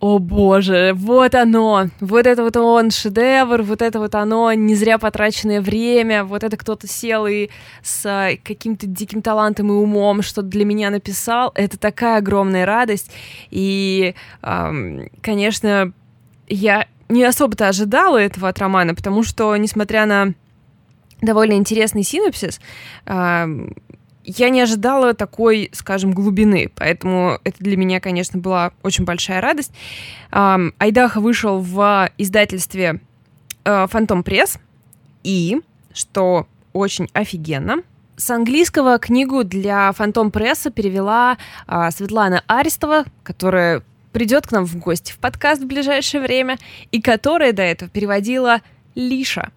[0.00, 4.96] О боже, вот оно, вот это вот он шедевр, вот это вот оно, не зря
[4.96, 7.48] потраченное время, вот это кто-то сел и
[7.82, 13.10] с а, каким-то диким талантом и умом что-то для меня написал, это такая огромная радость,
[13.50, 15.92] и, ам, конечно,
[16.46, 20.34] я не особо-то ожидала этого от романа, потому что, несмотря на
[21.20, 22.60] довольно интересный синопсис,
[23.06, 23.74] ам,
[24.24, 29.72] я не ожидала такой, скажем, глубины, поэтому это для меня, конечно, была очень большая радость.
[30.30, 33.00] Ам, Айдаха вышел в издательстве
[33.64, 34.58] э, Фантом Пресс,
[35.24, 35.60] и,
[35.94, 37.82] что очень офигенно,
[38.16, 44.76] с английского книгу для Фантом Пресса перевела а, Светлана Арестова, которая придет к нам в
[44.76, 46.58] гости в подкаст в ближайшее время,
[46.90, 48.60] и которая до этого переводила
[48.94, 49.52] Лиша,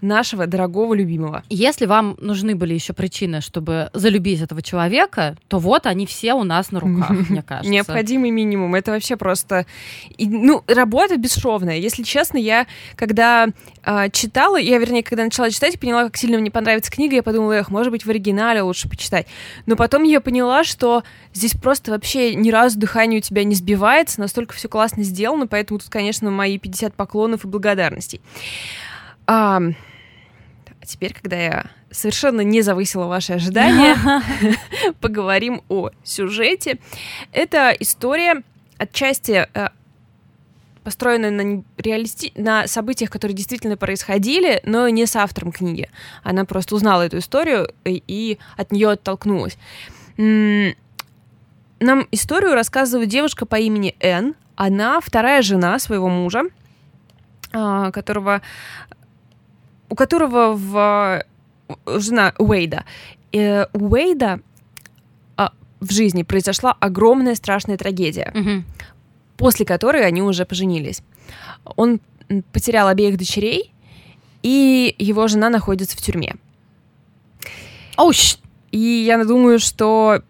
[0.00, 1.42] нашего дорогого любимого.
[1.48, 6.44] Если вам нужны были еще причины, чтобы залюбить этого человека, то вот они все у
[6.44, 7.70] нас на руках, мне кажется.
[7.70, 8.74] Необходимый минимум.
[8.74, 9.66] Это вообще просто...
[10.18, 11.78] ну, работа бесшовная.
[11.78, 13.48] Если честно, я, когда
[13.82, 17.52] а, читала, я, вернее, когда начала читать, поняла, как сильно мне понравится книга, я подумала,
[17.52, 19.26] эх, может быть, в оригинале лучше почитать.
[19.66, 24.20] Но потом я поняла, что здесь просто вообще ни разу дыхание у тебя не сбивается,
[24.20, 28.20] настолько все классно сделано, поэтому тут, конечно, мои 50 поклонов и благодарностей.
[29.26, 29.60] А
[30.88, 33.96] теперь, когда я совершенно не завысила ваши ожидания,
[35.00, 36.78] поговорим о сюжете.
[37.32, 38.42] Это история
[38.78, 39.68] отчасти э,
[40.82, 42.32] построенная на, реалисти...
[42.34, 45.90] на событиях, которые действительно происходили, но не с автором книги.
[46.22, 49.58] Она просто узнала эту историю и, и от нее оттолкнулась.
[50.16, 54.34] Нам историю рассказывает девушка по имени Энн.
[54.56, 56.44] Она вторая жена своего мужа,
[57.52, 58.42] а, которого
[59.88, 61.24] у которого в
[61.86, 62.84] жена Уэйда.
[63.32, 64.40] Э, У Уэйда
[65.36, 68.64] а, в жизни произошла огромная страшная трагедия, Мгм.
[69.36, 71.02] после которой они уже поженились.
[71.76, 72.00] Он
[72.52, 73.72] потерял обеих дочерей,
[74.42, 76.36] и его жена находится в тюрьме.
[77.96, 78.38] Оу, щ-
[78.70, 80.22] И я думаю, что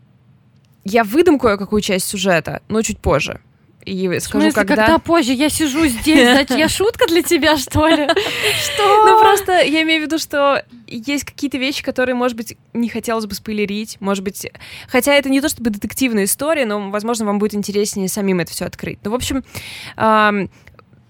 [0.85, 3.40] я выдам кое-какую часть сюжета, но чуть позже.
[3.85, 4.77] И В скажу, смысле, когда...
[4.77, 8.07] когда позже я сижу здесь, значит, я шутка для тебя, что ли?
[8.62, 9.07] Что?
[9.07, 13.27] Ну, просто я имею в виду, что есть какие-то вещи, которые, может быть, не хотелось
[13.27, 14.47] бы спойлерить, может быть...
[14.88, 18.67] Хотя это не то чтобы детективная история, но, возможно, вам будет интереснее самим это все
[18.67, 18.99] открыть.
[19.05, 19.45] Ну, в общем,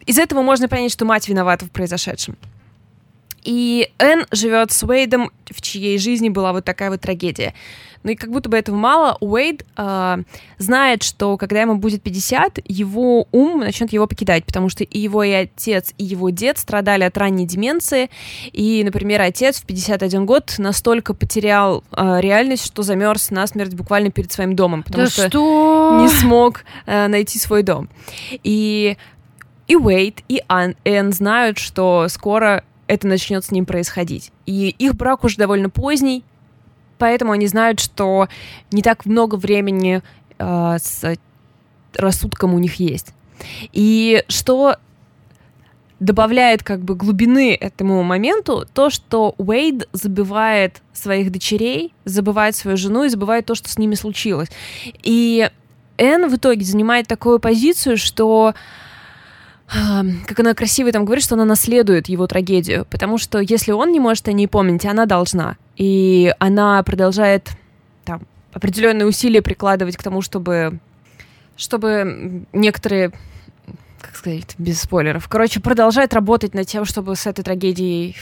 [0.07, 2.37] из этого можно понять, что мать виновата в произошедшем.
[3.45, 7.55] И Энн живет с Уэйдом, в чьей жизни была вот такая вот трагедия.
[8.03, 10.17] Ну и как будто бы этого мало, Уэйд э,
[10.59, 15.23] знает, что когда ему будет 50, его ум начнет его покидать, потому что и его
[15.23, 18.11] и отец, и его дед страдали от ранней деменции.
[18.53, 24.33] И, например, отец в 51 год настолько потерял э, реальность, что замерз насмерть буквально перед
[24.33, 25.99] своим домом, потому Да что, что?
[26.01, 27.89] не смог э, найти свой дом.
[28.43, 28.97] И
[29.67, 34.33] и Уэйд, и Ан, Энн знают, что скоро это начнет с ним происходить.
[34.47, 36.25] И их брак уже довольно поздний,
[36.99, 38.29] поэтому они знают, что
[38.71, 40.03] не так много времени
[40.39, 41.17] э, с
[41.95, 43.15] рассудком у них есть.
[43.73, 44.77] И что
[46.01, 53.05] добавляет как бы глубины этому моменту то, что Уэйд забывает своих дочерей, забывает свою жену
[53.05, 54.49] и забывает то, что с ними случилось.
[55.03, 55.51] И
[55.97, 58.55] Энн в итоге занимает такую позицию, что
[60.27, 64.01] как она красиво там говорит, что она наследует его трагедию, потому что если он не
[64.01, 65.57] может о ней помнить, она должна.
[65.79, 67.51] И она продолжает
[68.05, 70.81] там определенные усилия прикладывать к тому, чтобы,
[71.57, 73.13] чтобы некоторые
[74.01, 75.29] как сказать, без спойлеров.
[75.29, 78.17] Короче, продолжает работать над тем, чтобы с этой трагедией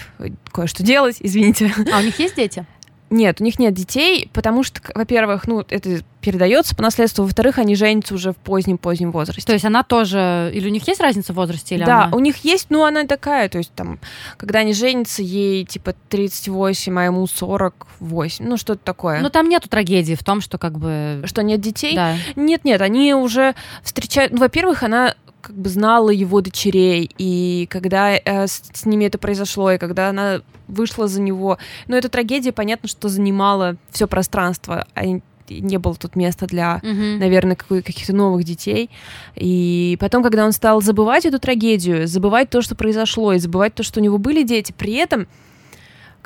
[0.51, 1.73] кое-что делать, извините.
[1.93, 2.67] А у них есть дети?
[3.11, 7.77] Нет, у них нет детей, потому что, во-первых, ну, это передается по наследству, во-вторых, они
[7.77, 9.47] женятся уже в позднем-позднем возрасте.
[9.47, 10.51] То есть она тоже...
[10.53, 11.77] Или у них есть разница в возрасте?
[11.77, 14.01] Или да, она- у них есть, ну, она такая, то есть там,
[14.37, 19.21] когда они женятся, ей типа 38, а ему 48, ну, что-то такое.
[19.21, 21.23] Ну там нету трагедии в том, что как бы...
[21.27, 21.95] что нет детей?
[21.95, 22.17] Да.
[22.35, 24.33] Нет-нет, они уже встречают...
[24.33, 25.15] Ну, во-первых, она
[25.47, 30.09] как бы знала его дочерей, и когда э, с, с ними это произошло, и когда
[30.09, 35.05] она вышла за него, ну, эта трагедия, понятно, что занимала все пространство, а
[35.49, 37.21] не было тут места для Мгм.
[37.21, 38.91] наверное, каких-то новых детей.
[39.37, 43.85] И потом, когда он стал забывать эту трагедию, забывать то, что произошло, и забывать то,
[43.85, 45.29] что у него были дети, при этом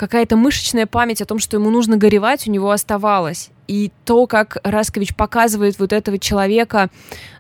[0.01, 3.51] какая-то мышечная память о том, что ему нужно горевать, у него оставалась.
[3.69, 6.89] И то, как Раскович показывает вот этого человека,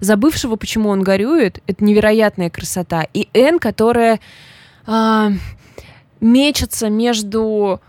[0.01, 3.07] забывшего, почему он горюет, это невероятная красота.
[3.15, 4.21] И Энн, которая
[4.87, 5.31] а,
[6.21, 7.81] мечется между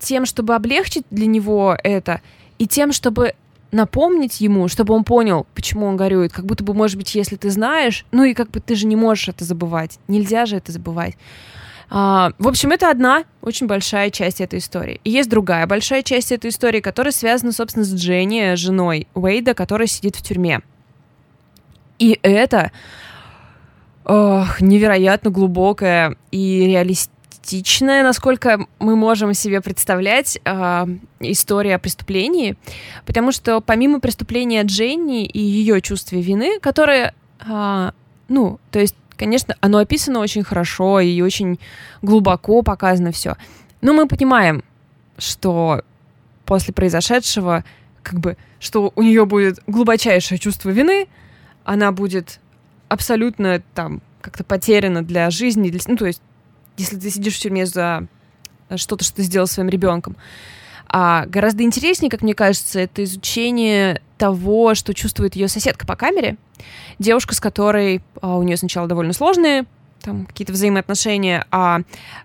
[0.00, 2.20] тем, чтобы облегчить для него это,
[2.58, 3.32] и тем, чтобы
[3.72, 6.30] напомнить ему, чтобы он понял, почему он горюет.
[6.30, 8.96] Как будто бы, может быть, если ты знаешь, ну и как бы ты же не
[8.96, 9.98] можешь это забывать.
[10.08, 11.16] Нельзя же это забывать.
[11.96, 15.00] А, в общем, это одна очень большая часть этой истории.
[15.04, 19.86] И есть другая большая часть этой истории, которая связана, собственно, с Дженни, женой Уэйда, которая
[19.86, 20.60] сидит в тюрьме.
[22.00, 22.72] И это
[24.04, 30.88] ох, невероятно глубокая и реалистичная, насколько мы можем себе представлять, а,
[31.20, 32.56] история о преступлении,
[33.06, 37.92] потому что помимо преступления Дженни и ее чувства вины, которое, а,
[38.26, 41.58] ну, то есть, конечно, оно описано очень хорошо и очень
[42.02, 43.36] глубоко показано все,
[43.80, 44.62] но мы понимаем,
[45.18, 45.82] что
[46.44, 47.64] после произошедшего,
[48.02, 51.08] как бы, что у нее будет глубочайшее чувство вины,
[51.64, 52.40] она будет
[52.88, 56.22] абсолютно там как-то потеряна для жизни, для- ну, то есть,
[56.76, 58.06] если ты сидишь в тюрьме за
[58.76, 60.16] что-то, что ты сделал своим ребенком.
[60.86, 66.36] А гораздо интереснее, как мне кажется, это изучение того, что чувствует ее соседка по камере.
[66.98, 69.64] Девушка, с которой а, у нее сначала довольно сложные
[70.04, 71.80] там какие-то взаимоотношения, а,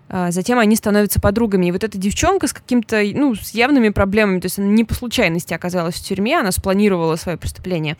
[0.08, 1.66] а затем они становятся подругами.
[1.66, 4.94] И вот эта девчонка с каким-то, ну, с явными проблемами, то есть она не по
[4.94, 7.96] случайности оказалась в тюрьме, она спланировала свое преступление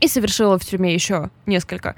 [0.00, 1.94] и совершила в тюрьме еще несколько.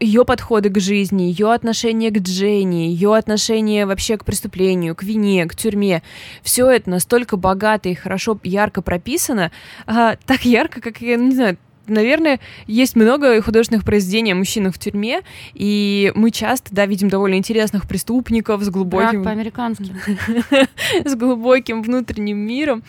[0.00, 5.46] Ее подходы к жизни, ее отношение к Дженни, ее отношение вообще к преступлению, к вине,
[5.46, 6.02] к тюрьме,
[6.42, 9.50] все это настолько богато и хорошо, ярко прописано,
[9.86, 11.58] а, так ярко, как я не знаю.
[11.88, 15.22] Наверное, есть много художественных произведений о мужчинах в тюрьме,
[15.54, 19.94] и мы часто, да, видим довольно интересных преступников с глубоким по-американски.
[21.04, 22.82] с глубоким внутренним миром.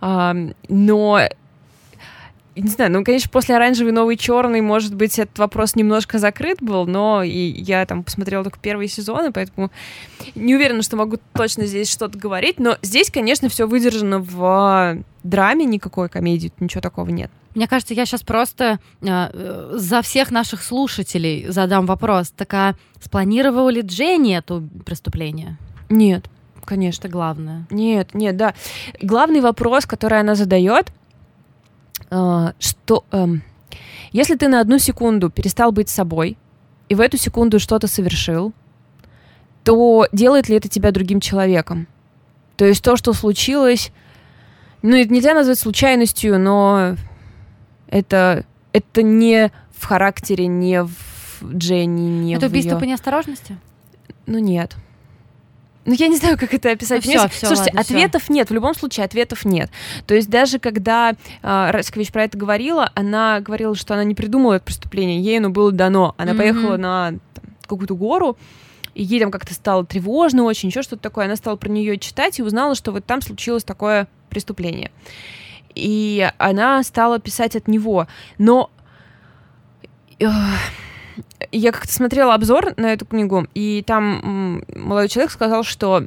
[0.00, 1.20] Но
[2.56, 6.86] не знаю, ну, конечно, после оранжевый новый черный, может быть, этот вопрос немножко закрыт был,
[6.86, 9.70] но и я там посмотрела только первые сезоны, поэтому
[10.34, 15.64] не уверена, что могу точно здесь что-то говорить, но здесь, конечно, все выдержано в драме,
[15.64, 17.30] никакой комедии, ничего такого нет.
[17.54, 22.32] Мне кажется, я сейчас просто э, э, за всех наших слушателей задам вопрос.
[22.36, 25.56] Так а спланировала ли Дженни это преступление?
[25.88, 26.28] Нет,
[26.64, 27.08] конечно.
[27.08, 27.66] Главное.
[27.70, 28.54] Нет, нет, да.
[29.00, 31.03] Главный вопрос, который она задает, э,
[32.58, 33.42] что эм,
[34.12, 36.36] если ты на одну секунду перестал быть собой
[36.88, 38.52] и в эту секунду что-то совершил,
[39.64, 41.86] то делает ли это тебя другим человеком?
[42.56, 43.90] То есть то, что случилось,
[44.82, 46.96] ну, это нельзя назвать случайностью, но
[47.88, 50.92] это, это не в характере, не в
[51.42, 53.58] Дженни, не это в убийство её- по неосторожности?
[54.26, 54.76] Ну нет.
[55.86, 57.04] Ну, я не знаю, как это описать.
[57.04, 58.48] Ну, всё, всё, Слушайте, ладно, ответов нет.
[58.48, 59.70] В любом случае, ответов нет.
[60.06, 61.10] То есть даже когда
[61.42, 65.50] э, Раскович про это говорила, она говорила, что она не придумала это преступление, ей оно
[65.50, 66.14] было дано.
[66.16, 66.38] Она Мгм.
[66.38, 67.14] поехала на
[67.66, 68.38] какую-то гору,
[68.94, 71.26] и ей там как-то стало тревожно очень, еще что-то такое.
[71.26, 74.90] Она стала про нее читать и узнала, что вот там случилось такое преступление.
[75.74, 78.06] И она стала писать от него.
[78.38, 78.70] Но
[81.52, 86.06] я как-то смотрела обзор на эту книгу, и там молодой человек сказал, что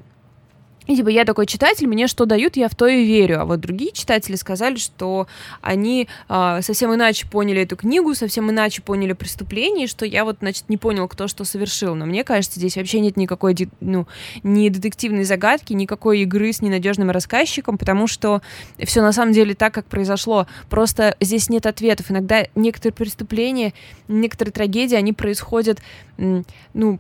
[0.88, 3.42] и, типа, я такой читатель, мне что дают, я в то и верю.
[3.42, 5.28] А вот другие читатели сказали, что
[5.62, 10.38] они а, совсем иначе поняли эту книгу, совсем иначе поняли преступление, и что я вот,
[10.40, 11.94] значит, не понял, кто что совершил.
[11.94, 14.08] Но мне кажется, здесь вообще нет никакой, ну,
[14.44, 18.42] ни детективной загадки, никакой игры с ненадежным рассказчиком, потому что
[18.80, 20.48] все на самом деле так, как произошло.
[20.70, 22.10] Просто здесь нет ответов.
[22.12, 23.74] Иногда некоторые преступления,
[24.08, 25.80] некоторые трагедии, они происходят,
[26.18, 27.00] ну,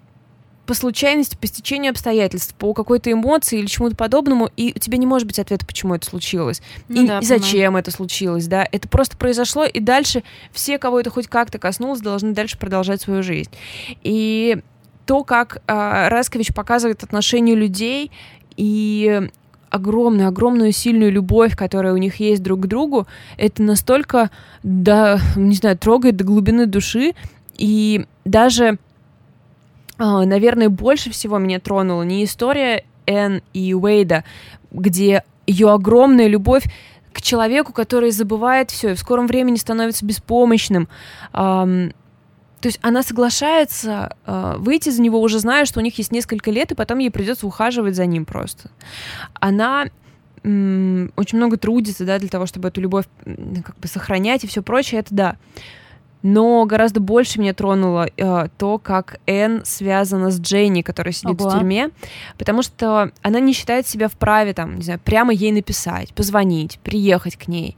[0.68, 5.08] по случайности, по стечению обстоятельств, по какой-то эмоции или чему-то подобному, и у тебя не
[5.08, 6.62] может быть ответа, почему это случилось.
[6.90, 8.68] Ну и, да, и зачем это случилось, да?
[8.72, 13.24] Это просто произошло, и дальше все, кого это хоть как-то коснулось, должны дальше продолжать свою
[13.24, 13.50] жизнь.
[14.04, 14.58] И
[15.06, 18.12] то, как а, Раскович показывает отношения людей
[18.58, 19.30] и
[19.70, 24.32] огромную, огромную сильную любовь, которая у них есть друг к другу, это настолько,
[24.64, 27.14] да, не знаю, трогает до глубины души,
[27.58, 28.80] и даже
[30.26, 34.24] наверное, больше всего меня тронула не история Энн и Уэйда,
[34.72, 36.64] где ее огромная любовь
[37.14, 40.88] к человеку, который забывает все и в скором времени становится беспомощным.
[41.32, 46.50] То есть она соглашается а, выйти за него, уже зная, что у них есть несколько
[46.50, 48.72] лет, и потом ей придется ухаживать за ним просто.
[49.40, 49.86] Она
[50.42, 55.02] очень много трудится, да, для того, чтобы эту любовь как бы сохранять и все прочее,
[55.02, 55.38] это да.
[56.24, 61.50] Но гораздо больше меня тронуло э, то, как Энн связана с Дженни, которая сидит Ого.
[61.50, 61.92] в тюрьме,
[62.38, 67.36] потому что она не считает себя вправе, там, не знаю, прямо ей написать, позвонить, приехать
[67.36, 67.78] к ней.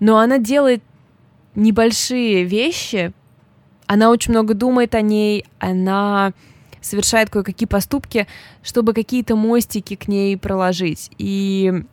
[0.00, 0.82] Но она делает
[1.54, 3.12] небольшие вещи,
[3.86, 6.32] она очень много думает о ней, она
[6.80, 8.26] совершает кое-какие поступки,
[8.62, 11.10] чтобы какие-то мостики к ней проложить.
[11.18, 11.84] И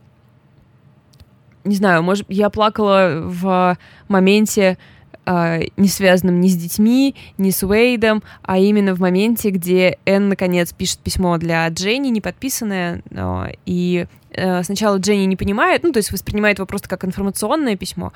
[1.64, 4.78] не знаю, может, я плакала в моменте,
[5.26, 10.30] а, не связанном ни с детьми, ни с Уэйдом, а именно в моменте, где Энн,
[10.30, 14.06] наконец, пишет письмо для Дженни, не подписанное, но- и
[14.38, 18.12] э, сначала Дженни не понимает, ну, то есть воспринимает его просто как информационное письмо,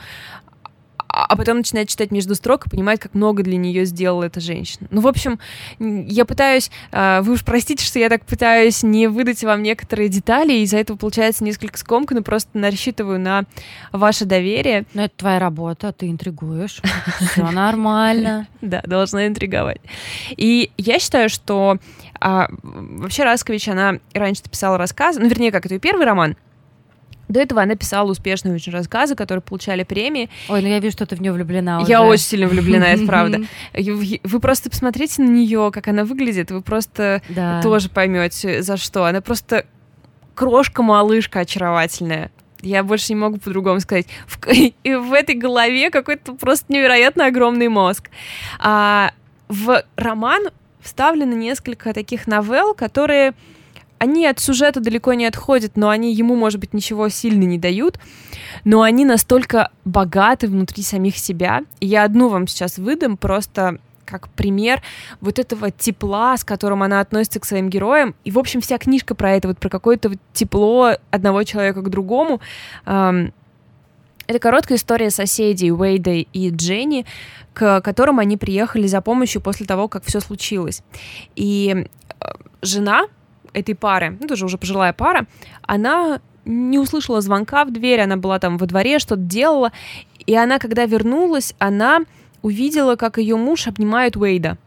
[1.23, 4.39] а а потом начинает читать между строк и понимает, как много для нее сделала эта
[4.39, 4.87] женщина.
[4.91, 5.39] Ну, в общем,
[5.79, 10.53] я пытаюсь, а, вы уж простите, что я так пытаюсь не выдать вам некоторые детали,
[10.53, 13.45] и из-за этого получается несколько скомканно, просто рассчитываю на
[13.91, 14.85] ваше доверие.
[14.93, 16.81] Ну, это твоя работа, ты интригуешь.
[17.31, 18.47] Все нормально.
[18.61, 19.81] Да, должна интриговать.
[20.31, 21.77] И я считаю, что
[22.19, 26.35] а, вообще Раскович, она раньше писала рассказы, ну, вернее, как это ее первый роман.
[27.29, 30.29] До этого она писала успешные очень рассказы, которые получали премии.
[30.49, 32.09] Ой, ну я вижу, что ты в нее влюблена Я уже.
[32.11, 33.41] очень сильно влюблена, это правда.
[33.73, 37.61] Вы вы просто посмотрите на нее, как она выглядит, вы просто Да.
[37.61, 39.05] тоже поймете, за что.
[39.05, 39.65] Она просто
[40.35, 42.31] крошка-малышка очаровательная.
[42.61, 44.07] Я больше не могу по-другому сказать.
[44.27, 44.39] В,
[44.83, 48.09] и в этой голове какой-то просто невероятно огромный мозг.
[48.59, 49.11] А
[49.47, 50.43] в роман
[50.81, 53.33] вставлено несколько таких новелл, которые
[53.99, 57.99] они от сюжета далеко не отходят, но они ему, может быть, ничего сильно не дают,
[58.63, 61.61] но они настолько богаты внутри самих себя.
[61.79, 64.81] И я одну вам сейчас выдам, просто как пример
[65.21, 68.15] вот этого тепла, с которым она относится к своим героям.
[68.23, 72.41] И, в общем, вся книжка про это, вот про какое-то тепло одного человека к другому.
[72.85, 77.05] Это короткая история соседей Уэйда и Дженни,
[77.53, 80.83] к которым они приехали за помощью после того, как все случилось.
[81.35, 82.25] И э,
[82.61, 83.07] жена
[83.53, 85.27] этой пары, ну, тоже уже пожилая пара,
[85.63, 89.71] она не услышала звонка в дверь, она была там во дворе, что-то делала,
[90.25, 92.01] и она, когда вернулась, она
[92.41, 94.57] увидела, как ее муж обнимает Уэйда,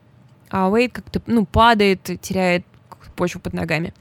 [0.51, 2.65] а Уэйд как-то, ну, падает, теряет
[3.13, 3.93] почву под ногами.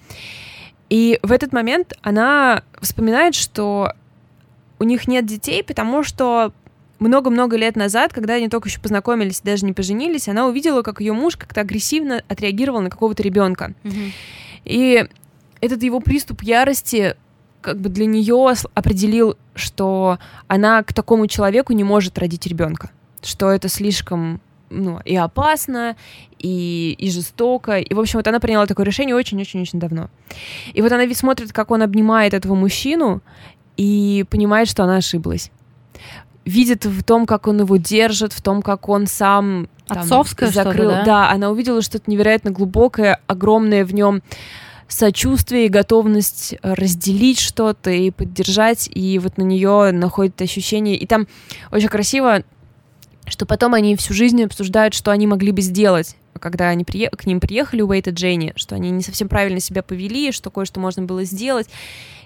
[0.90, 3.94] И в этот момент она вспоминает, что
[4.80, 6.54] у них нет детей, потому что
[7.00, 11.14] много-много лет назад, когда они только еще познакомились, даже не поженились, она увидела, как ее
[11.14, 13.74] муж как-то агрессивно отреагировал на какого-то ребенка.
[13.84, 14.12] Мгм.
[14.66, 15.08] И
[15.62, 17.16] этот его приступ ярости
[17.62, 23.50] как бы для нее определил, что она к такому человеку не может родить ребенка, что
[23.50, 25.96] это слишком ну, и опасно,
[26.40, 27.78] и, и жестоко.
[27.78, 30.10] И, в общем, вот она приняла такое решение очень-очень-очень давно.
[30.74, 33.22] И вот она ведь смотрит, как он обнимает этого мужчину,
[33.78, 35.52] и понимает, что она ошиблась.
[36.46, 40.90] Видит в том, как он его держит, в том, как он сам там, Отцовское закрыл.
[40.90, 41.04] Да?
[41.04, 44.22] да, она увидела что-то невероятно глубокое, огромное в нем
[44.88, 50.98] сочувствие и готовность разделить что-то и поддержать, и вот на нее находит ощущение.
[50.98, 51.28] И там
[51.72, 52.44] очень красиво,
[53.32, 56.16] что потом они всю жизнь обсуждают, что они могли бы сделать.
[56.40, 57.10] Когда они прие...
[57.10, 60.80] к ним приехали Уэйт и Дженни, что они не совсем правильно себя повели, что кое-что
[60.80, 61.68] можно было сделать,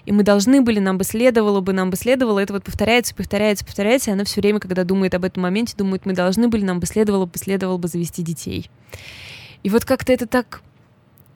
[0.06, 3.64] и мы должны были, нам бы следовало бы, нам бы следовало, это вот повторяется, повторяется,
[3.64, 6.80] повторяется, и она все время, когда думает об этом моменте, думает, мы должны были, нам
[6.80, 8.70] бы следовало бы, следовало бы завести детей.
[9.62, 10.62] И вот как-то это так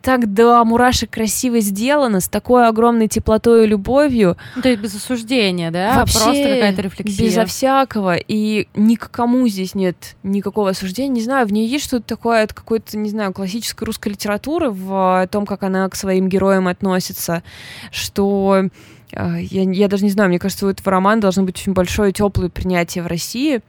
[0.03, 4.36] так до мурашек красиво сделано, с такой огромной теплотой и любовью.
[4.57, 5.96] Ну, то есть без осуждения, да?
[5.96, 7.26] Вообще Просто какая-то рефлексия.
[7.26, 8.16] Безо всякого.
[8.16, 11.14] И ни к кому здесь нет никакого осуждения.
[11.14, 15.28] Не знаю, в ней есть что-то такое от какой-то, не знаю, классической русской литературы в
[15.30, 17.42] том, как она к своим героям относится,
[17.90, 18.64] что
[19.12, 22.12] э, я, я даже не знаю, мне кажется, у этого романа должно быть очень большое
[22.12, 23.61] теплое принятие в России.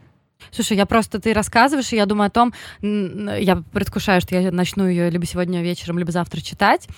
[0.50, 4.86] Слушай, я просто, ты рассказываешь, и я думаю о том, я предвкушаю, что я начну
[4.86, 6.88] ее либо сегодня вечером, либо завтра читать.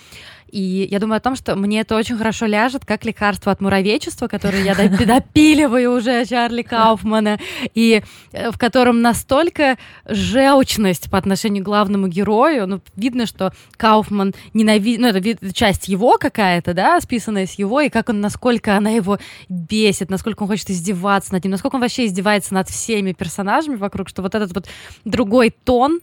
[0.55, 4.29] И я думаю о том, что мне это очень хорошо ляжет, как лекарство от муравейчества,
[4.29, 7.39] которое я допиливаю уже Чарли Кауфмана,
[7.73, 8.01] и
[8.31, 9.77] э, в котором настолько
[10.07, 12.67] желчность по отношению к главному герою.
[12.67, 17.89] Ну, видно, что Кауфман ненавидит, ну, это часть его какая-то, да, списанная с его, и
[17.89, 19.17] как он, насколько она его
[19.49, 24.07] бесит, насколько он хочет издеваться над ним, насколько он вообще издевается над всеми персонажами вокруг,
[24.07, 24.69] что вот этот вот
[25.03, 25.99] другой тон,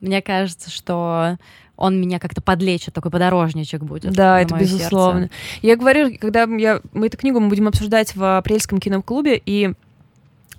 [0.00, 1.36] мне кажется, что
[1.78, 4.12] он меня как-то подлечит, такой подорожничек будет.
[4.12, 5.22] Да, это безусловно.
[5.22, 5.34] Сердце.
[5.62, 9.72] Я говорю, когда я, мы эту книгу мы будем обсуждать в апрельском киноклубе, и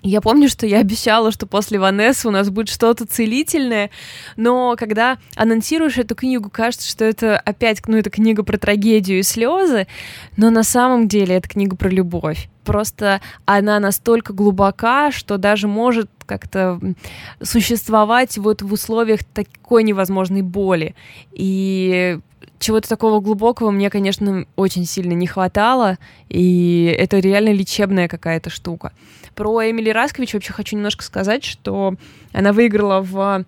[0.02, 3.90] я помню, что я обещала, что после Ванессы у нас будет что-то целительное,
[4.38, 9.24] но когда анонсируешь эту книгу, кажется, что это опять, ну, это книга про трагедию и
[9.24, 9.88] слезы,
[10.38, 12.48] но на самом деле это книга про любовь.
[12.64, 16.80] Просто она настолько глубока, что даже может как-то
[17.42, 20.96] существовать вот в условиях такой невозможной боли.
[21.32, 22.20] И
[22.60, 25.98] чего-то такого глубокого мне, конечно, очень сильно не хватало,
[26.30, 28.94] и это реально лечебная какая-то штука.
[29.34, 31.96] Про Эмили Раскович вообще хочу немножко сказать, что
[32.32, 33.46] она выиграла в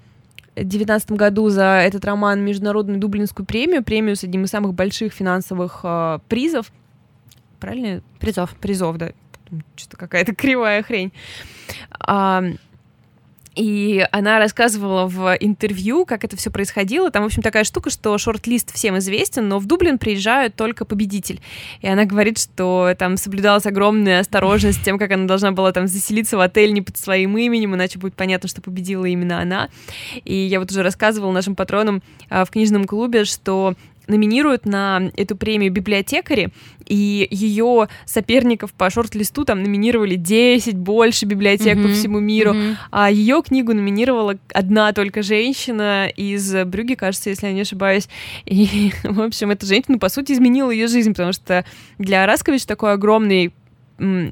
[0.55, 5.81] 2019 году за этот роман Международную Дублинскую премию, премию с одним из самых больших финансовых
[5.83, 6.71] э, призов.
[7.59, 8.01] Правильно?
[8.19, 8.55] Призов.
[8.55, 9.11] Призов, да.
[9.75, 11.11] Что-то какая-то кривая хрень.
[11.99, 12.43] А,
[13.55, 17.11] и она рассказывала в интервью, как это все происходило.
[17.11, 21.41] Там, в общем, такая штука, что шорт-лист всем известен, но в Дублин приезжают только победитель.
[21.81, 25.87] И она говорит, что там соблюдалась огромная осторожность с тем, как она должна была там
[25.87, 29.69] заселиться в отель не под своим именем, иначе будет понятно, что победила именно она.
[30.23, 33.75] И я вот уже рассказывала нашим патронам а, в книжном клубе, что
[34.11, 36.49] номинируют на эту премию библиотекари,
[36.85, 41.83] и ее соперников по шорт-листу там номинировали 10 больше библиотек mm-hmm.
[41.83, 42.75] по всему миру, mm-hmm.
[42.91, 48.07] а ее книгу номинировала одна только женщина из Брюги, кажется, если я не ошибаюсь.
[48.45, 51.65] И, в общем, эта женщина, по сути, изменила ее жизнь, потому что
[51.97, 53.53] для Раскович такой огромный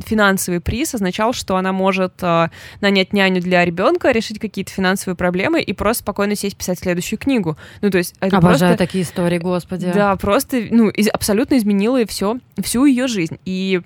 [0.05, 2.49] финансовый приз означал, что она может э,
[2.81, 7.57] нанять няню для ребенка, решить какие-то финансовые проблемы и просто спокойно сесть писать следующую книгу.
[7.81, 8.77] Ну, то есть это Обожаю просто...
[8.77, 9.91] такие истории, господи.
[9.93, 13.39] Да, просто, ну, из, абсолютно изменила все, всю ее жизнь.
[13.45, 13.81] И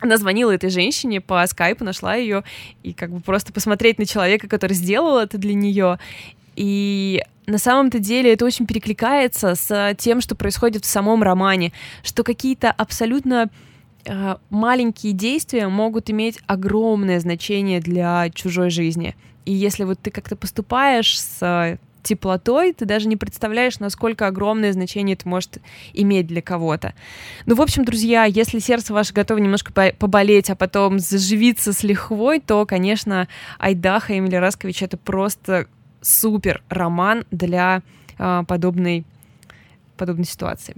[0.00, 2.44] она звонила этой женщине по скайпу, нашла ее,
[2.82, 5.98] и как бы просто посмотреть на человека, который сделал это для нее.
[6.54, 11.72] И на самом-то деле это очень перекликается с тем, что происходит в самом романе,
[12.02, 13.50] что какие-то абсолютно
[14.50, 19.16] маленькие действия могут иметь огромное значение для чужой жизни.
[19.44, 25.14] И если вот ты как-то поступаешь с теплотой, ты даже не представляешь, насколько огромное значение
[25.14, 25.58] это может
[25.92, 26.94] иметь для кого-то.
[27.46, 32.38] Ну, в общем, друзья, если сердце ваше готово немножко поболеть, а потом заживиться с лихвой,
[32.40, 33.26] то, конечно,
[33.58, 35.66] Айдаха Эмили Раскович— это просто
[36.00, 37.82] супер роман для
[38.18, 39.04] э, подобной,
[39.96, 40.76] подобной ситуации.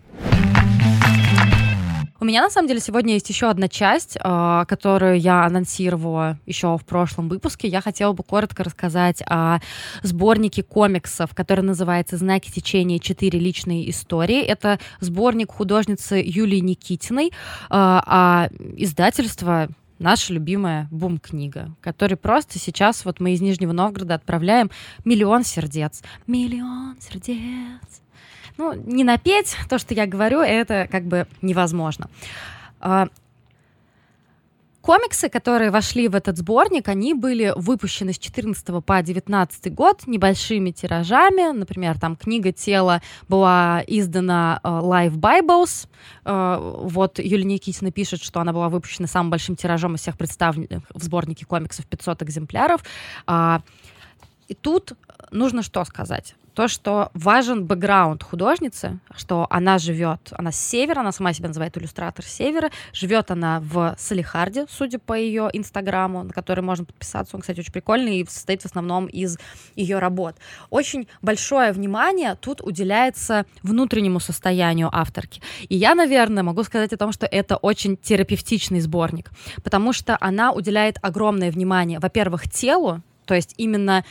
[2.21, 6.77] У меня, на самом деле, сегодня есть еще одна часть, а, которую я анонсировала еще
[6.77, 7.69] в прошлом выпуске.
[7.69, 9.61] Я хотела бы коротко рассказать о
[10.03, 12.99] сборнике комиксов, который называется «Знаки течения.
[12.99, 14.41] Четыре личные истории».
[14.41, 17.31] Это сборник художницы Юлии Никитиной,
[17.71, 19.69] а, а издательство
[20.01, 24.73] наша любимая бум-книга, который просто сейчас вот мы из Нижнего Новгорода отправляем
[25.05, 26.03] миллион сердец.
[26.27, 28.03] Миллион сердец
[28.59, 32.11] ну, не напеть то, что я говорю, это как бы невозможно.
[32.81, 33.09] А,
[34.83, 40.73] комиксы, которые вошли в этот сборник, они были выпущены с 14 по 19 год небольшими
[40.73, 41.53] тиражами.
[41.53, 45.89] Например, там книга «Тело» была издана э, Live Bibles.
[46.25, 50.83] Э, вот Юлия Никитина пишет, что она была выпущена самым большим тиражом из всех представленных
[50.93, 52.83] в сборнике комиксов 500 экземпляров.
[53.27, 53.63] А,
[54.49, 54.95] и тут
[55.31, 56.35] нужно что сказать?
[56.59, 61.79] То, что важен бэкграунд художницы, что она живет, она с севера, она сама себя называет
[61.79, 67.37] иллюстратор севера, живет она в Салихарде, судя по ее инстаграму, на который можно подписаться.
[67.37, 69.39] Он, кстати, очень прикольный и состоит в основном из
[69.77, 70.35] ее работ.
[70.69, 75.41] Очень большое внимание тут уделяется внутреннему состоянию авторки.
[75.69, 79.31] И я, наверное, могу сказать о том, что это очень терапевтичный сборник,
[79.63, 84.05] потому что она уделяет огромное внимание, во-первых, телу, то есть именно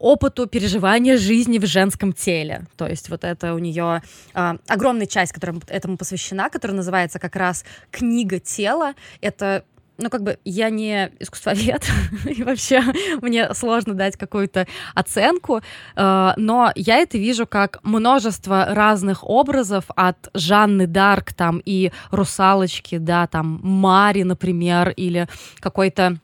[0.00, 2.66] опыту переживания жизни в женском теле.
[2.76, 4.02] То есть вот это у нее
[4.34, 8.94] э, огромная часть, которая этому посвящена, которая называется как раз «Книга тела».
[9.20, 9.64] Это
[10.00, 11.84] ну, как бы я не искусствовед,
[12.24, 12.82] и вообще
[13.20, 15.60] мне сложно дать какую-то оценку,
[15.94, 22.96] э, но я это вижу как множество разных образов от Жанны Дарк там и Русалочки,
[22.96, 25.28] да, там Мари, например, или
[25.60, 26.18] какой-то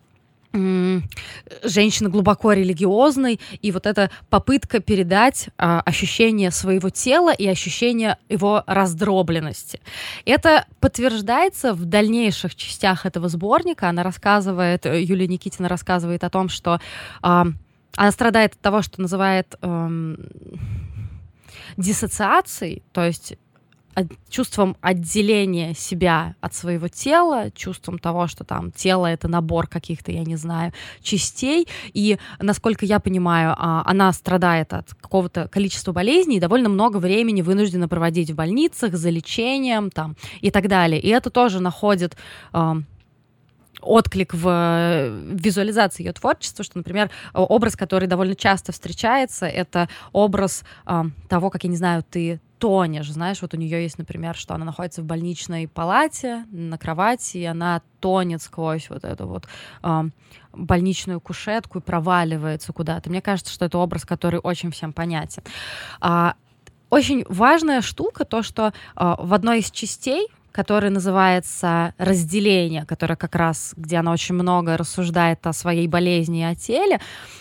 [1.62, 8.62] женщины глубоко религиозной, и вот эта попытка передать а, ощущение своего тела и ощущение его
[8.66, 9.80] раздробленности.
[10.24, 13.88] Это подтверждается в дальнейших частях этого сборника.
[13.88, 16.80] Она рассказывает, э, Юлия Никитина рассказывает о том, что
[17.22, 17.46] а,
[17.96, 20.18] она страдает от того, что называет эм,
[21.76, 23.34] диссоциацией, то есть
[24.28, 30.24] чувством отделения себя от своего тела, чувством того, что там тело это набор каких-то, я
[30.24, 30.72] не знаю,
[31.02, 31.68] частей.
[31.94, 37.42] И, насколько я понимаю, а, она страдает от какого-то количества болезней и довольно много времени
[37.42, 41.00] вынуждена проводить в больницах за лечением там, и так далее.
[41.00, 42.16] И это тоже находит
[43.80, 51.04] отклик в визуализации ее творчества, что, например, образ, который довольно часто встречается, это образ э,
[51.28, 54.64] того, как, я не знаю, ты тонешь, знаешь, вот у нее есть, например, что она
[54.64, 59.46] находится в больничной палате на кровати, и она тонет сквозь вот эту вот
[59.82, 60.02] э,
[60.52, 63.10] больничную кушетку и проваливается куда-то.
[63.10, 65.42] Мне кажется, что это образ, который очень всем понятен.
[66.00, 66.34] А,
[66.90, 73.34] очень важная штука то, что э, в одной из частей который называется «Разделение», которое как
[73.34, 76.98] раз, где она очень много рассуждает о своей болезни и о теле.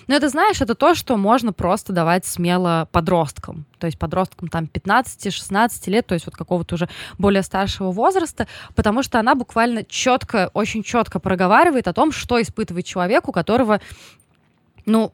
[0.07, 3.66] Но это, знаешь, это то, что можно просто давать смело подросткам.
[3.80, 9.01] То есть подросткам там 15-16 лет, то есть вот какого-то уже более старшего возраста, потому
[9.01, 13.80] что она буквально четко, очень четко проговаривает о том, что испытывает человек, у которого
[14.86, 15.13] ну,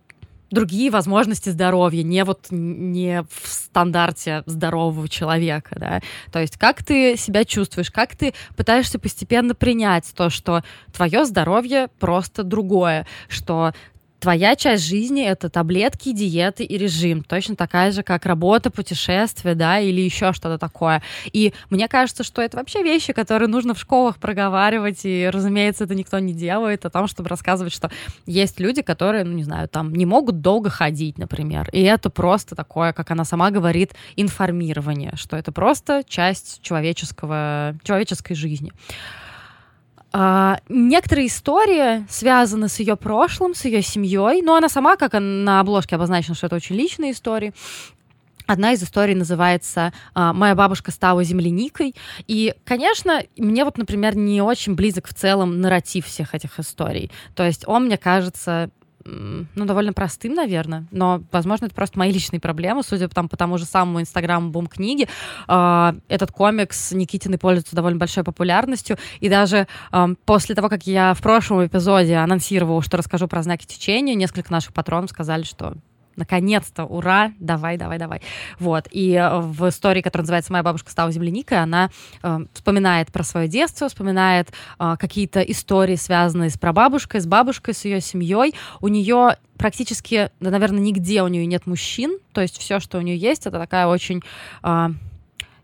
[0.51, 6.01] другие возможности здоровья, не вот не в стандарте здорового человека, да.
[6.31, 11.87] То есть как ты себя чувствуешь, как ты пытаешься постепенно принять то, что твое здоровье
[11.99, 13.73] просто другое, что
[14.21, 17.23] твоя часть жизни— это таблетки, диеты и режим.
[17.23, 21.01] Точно такая же, как работа, путешествие, да, или еще что-то такое.
[21.33, 25.95] И мне кажется, что это вообще вещи, которые нужно в школах проговаривать, и, разумеется, это
[25.95, 27.89] никто не делает, о том, чтобы рассказывать, что
[28.27, 31.69] есть люди, которые, ну, не знаю, там, не могут долго ходить, например.
[31.71, 38.35] И это просто такое, как она сама говорит, информирование, что это просто часть человеческого, человеческой
[38.35, 38.71] жизни.
[40.13, 45.59] А, некоторые истории связаны с ее прошлым, с ее семьей, но она сама, как на
[45.59, 47.53] обложке обозначена, что это очень личные истории.
[48.45, 51.95] Одна из историй называется а, «Моя бабушка стала земляникой».
[52.27, 57.11] И, конечно, мне вот, например, не очень близок в целом нарратив всех этих историй.
[57.33, 58.69] То есть он, мне кажется,
[59.05, 63.57] ну, довольно простым, наверное, но, возможно, это просто мои личные проблемы, судя там, по тому
[63.57, 65.07] же самому инстаграму бум книги.
[65.47, 71.13] Э, этот комикс Никитины пользуется довольно большой популярностью, и даже э, после того, как я
[71.13, 75.75] в прошлом эпизоде анонсировала, что расскажу про знаки течения, несколько наших патронов сказали, что
[76.15, 78.21] наконец-то, ура, давай, давай, давай.
[78.59, 81.89] Вот, и э, в истории, которая называется «Моя бабушка стала земляникой», она
[82.21, 87.85] э, вспоминает про свое детство, вспоминает э, какие-то истории, связанные с прабабушкой, с бабушкой, с
[87.85, 88.53] ее семьей.
[88.79, 93.01] У нее практически, да, наверное, нигде у нее нет мужчин, то есть все, что у
[93.01, 94.21] нее есть, это такая очень
[94.63, 94.87] э,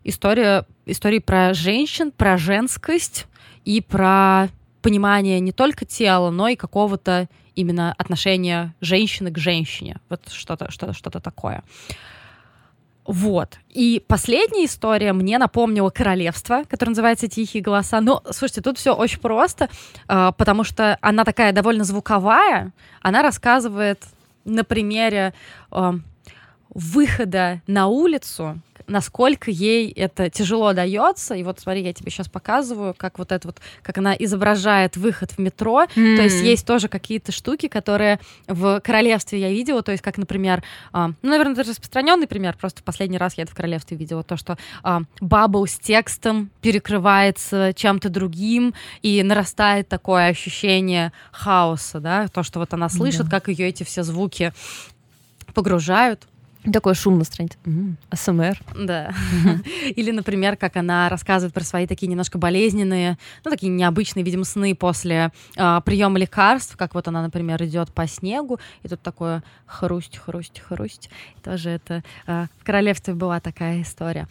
[0.03, 3.27] история, истории про женщин, про женскость
[3.65, 4.49] и про
[4.81, 7.27] понимание не только тела, но и какого-то
[7.57, 9.97] именно отношение женщины к женщине.
[10.09, 11.63] Вот что-то что что такое.
[13.07, 13.57] Вот.
[13.69, 18.01] И последняя история мне напомнила «Королевство», которое называется «Тихие голоса».
[18.01, 19.69] Но, слушайте, тут все очень просто,
[20.09, 22.73] э, потому что она такая довольно звуковая.
[23.01, 24.03] Она рассказывает
[24.43, 25.33] на примере
[25.71, 25.93] э,
[26.69, 31.35] выхода на улицу насколько ей это тяжело дается.
[31.35, 35.31] И вот смотри, я тебе сейчас показываю, как вот это вот, как она изображает выход
[35.31, 35.83] в метро.
[35.95, 36.15] Mm.
[36.17, 39.83] То есть есть тоже какие-то штуки, которые в королевстве я видела.
[39.83, 42.55] То есть, как, например, а, ну, наверное, это распространенный пример.
[42.57, 44.23] Просто в последний раз я это в королевстве видела.
[44.23, 52.27] То, что а, бабл с текстом перекрывается чем-то другим, и нарастает такое ощущение хаоса, да,
[52.27, 53.31] то, что вот она слышит, да.
[53.31, 54.53] как ее эти все звуки
[55.53, 56.27] погружают.
[56.71, 57.57] Такой шум на странице.
[58.09, 58.59] АСМР.
[58.75, 59.13] Да.
[59.95, 64.75] Или, например, как она рассказывает про свои такие немножко болезненные, ну, такие необычные, видимо, сны
[64.75, 70.17] после э, приема лекарств, как вот она, например, идет по снегу, и тут такое хрусть,
[70.17, 71.09] хрусть, хрусть.
[71.43, 74.27] Тоже это э, в королевстве была такая история.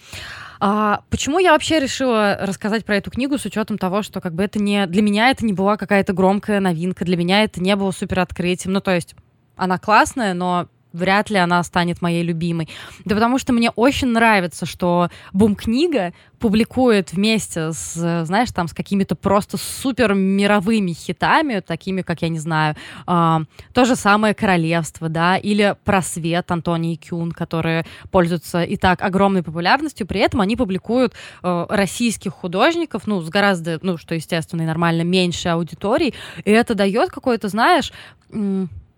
[0.60, 4.42] А, почему я вообще решила рассказать про эту книгу с учетом того, что как бы
[4.42, 7.90] это не для меня это не была какая-то громкая новинка, для меня это не было
[7.90, 8.72] супер открытием.
[8.72, 9.14] Ну, то есть
[9.56, 12.68] она классная, но вряд ли она станет моей любимой.
[13.04, 19.14] Да потому что мне очень нравится, что Бум-книга публикует вместе с, знаешь, там, с какими-то
[19.14, 22.76] просто супер мировыми хитами, такими, как, я не знаю,
[23.06, 23.38] э,
[23.72, 30.06] то же самое «Королевство», да, или «Просвет» Антонии Кюн, которые пользуются и так огромной популярностью,
[30.06, 35.02] при этом они публикуют э, российских художников, ну, с гораздо, ну, что, естественно, и нормально,
[35.02, 37.92] меньше аудиторий, и это дает какой-то, знаешь,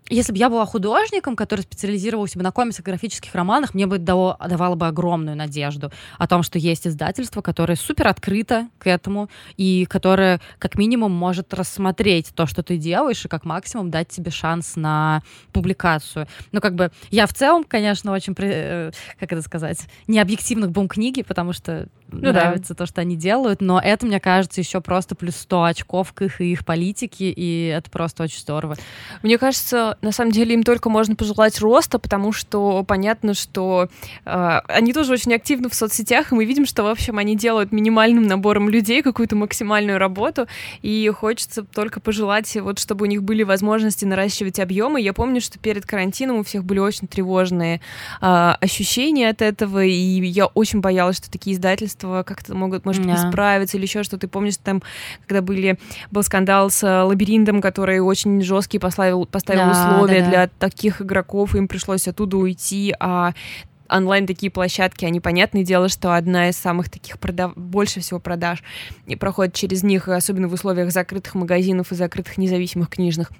[0.09, 4.37] если бы я была художником, который специализировался бы на комиксах, графических романах, мне бы дало,
[4.47, 9.85] давало бы огромную надежду о том, что есть издательство, которое супер открыто к этому и
[9.85, 14.75] которое как минимум может рассмотреть то, что ты делаешь, и как максимум дать тебе шанс
[14.75, 15.21] на
[15.53, 16.27] публикацию.
[16.51, 20.87] Ну, как бы я в целом, конечно, очень, э, как это сказать, не объективных бум
[20.87, 22.83] книги, потому что ну, нравится да.
[22.83, 26.41] то, что они делают, но это, мне кажется, еще просто плюс 100 очков к их
[26.41, 28.75] и их политике, и это просто очень здорово.
[29.23, 33.89] Мне кажется, на самом деле им только можно пожелать роста, потому что понятно, что
[34.25, 37.71] э, они тоже очень активны в соцсетях, и мы видим, что, в общем, они делают
[37.71, 40.47] минимальным набором людей какую-то максимальную работу,
[40.81, 45.01] и хочется только пожелать, вот, чтобы у них были возможности наращивать объемы.
[45.01, 47.81] Я помню, что перед карантином у всех были очень тревожные
[48.21, 48.25] э,
[48.59, 53.29] ощущения от этого, и я очень боялась, что такие издательства как-то могут, может быть, yeah.
[53.29, 54.17] справиться или еще что.
[54.17, 54.81] Ты помнишь, там,
[55.27, 55.77] когда были,
[56.11, 61.01] был скандал с лабиринтом, который очень жесткий поставил, поставил yeah условия да, да, для таких
[61.01, 63.33] игроков, им пришлось оттуда уйти, а
[63.89, 67.53] онлайн такие площадки, они, понятное дело, что одна из самых таких продав...
[67.55, 68.63] больше всего продаж
[69.07, 73.31] и проходит через них, особенно в условиях закрытых магазинов и закрытых независимых книжных.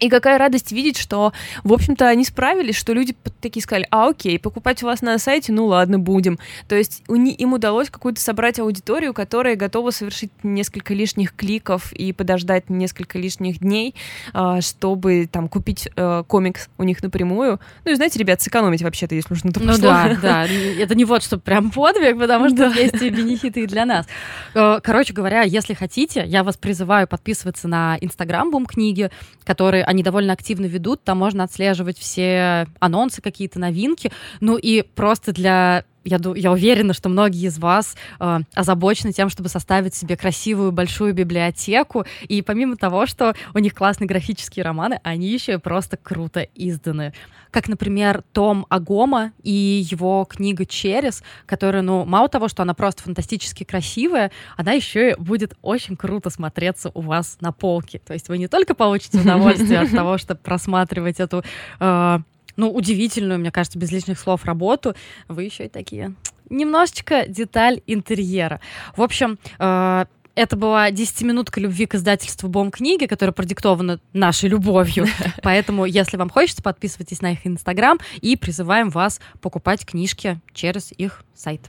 [0.00, 1.32] И какая радость видеть, что,
[1.62, 5.52] в общем-то, они справились, что люди такие сказали, а окей, покупать у вас на сайте,
[5.52, 6.38] ну ладно, будем.
[6.68, 12.70] То есть им удалось какую-то собрать аудиторию, которая готова совершить несколько лишних кликов и подождать
[12.70, 13.94] несколько лишних дней,
[14.32, 17.60] а, чтобы там купить э, комикс у них напрямую.
[17.84, 21.22] Ну и знаете, ребят, сэкономить вообще-то, если нужно то Ну да, да, это не вот
[21.22, 24.06] что прям подвиг, потому что есть и бенефиты и для нас.
[24.54, 29.10] Э, короче говоря, если хотите, я вас призываю подписываться на Инстаграм Бум книги,
[29.44, 35.32] который они довольно активно ведут, там можно отслеживать все анонсы, какие-то новинки, ну и просто
[35.32, 40.72] для я, я уверена, что многие из вас э, озабочены тем, чтобы составить себе красивую
[40.72, 42.04] большую библиотеку.
[42.28, 47.12] И помимо того, что у них классные графические романы, они еще и просто круто изданы.
[47.50, 53.02] Как, например, Том Агома и его книга «Через», которая, ну, мало того, что она просто
[53.02, 58.00] фантастически красивая, она еще и будет очень круто смотреться у вас на полке.
[58.04, 61.42] То есть вы не только получите удовольствие от того, чтобы просматривать эту
[61.80, 62.18] э,
[62.56, 64.94] ну, удивительную, мне кажется, без лишних слов работу,
[65.28, 66.14] вы еще и такие
[66.50, 68.60] немножечко деталь интерьера.
[68.96, 75.06] В общем, э, это была 10-минутка любви к издательству Бом книги, которая продиктована нашей любовью.
[75.42, 81.24] Поэтому, если вам хочется, подписывайтесь на их инстаграм и призываем вас покупать книжки через их
[81.34, 81.62] сайт.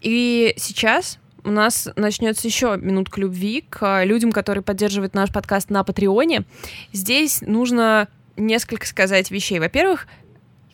[0.00, 5.84] И сейчас у нас начнется еще минутка любви к людям, которые поддерживают наш подкаст на
[5.84, 6.44] Патреоне.
[6.92, 9.58] Здесь нужно несколько сказать вещей.
[9.58, 10.06] Во-первых,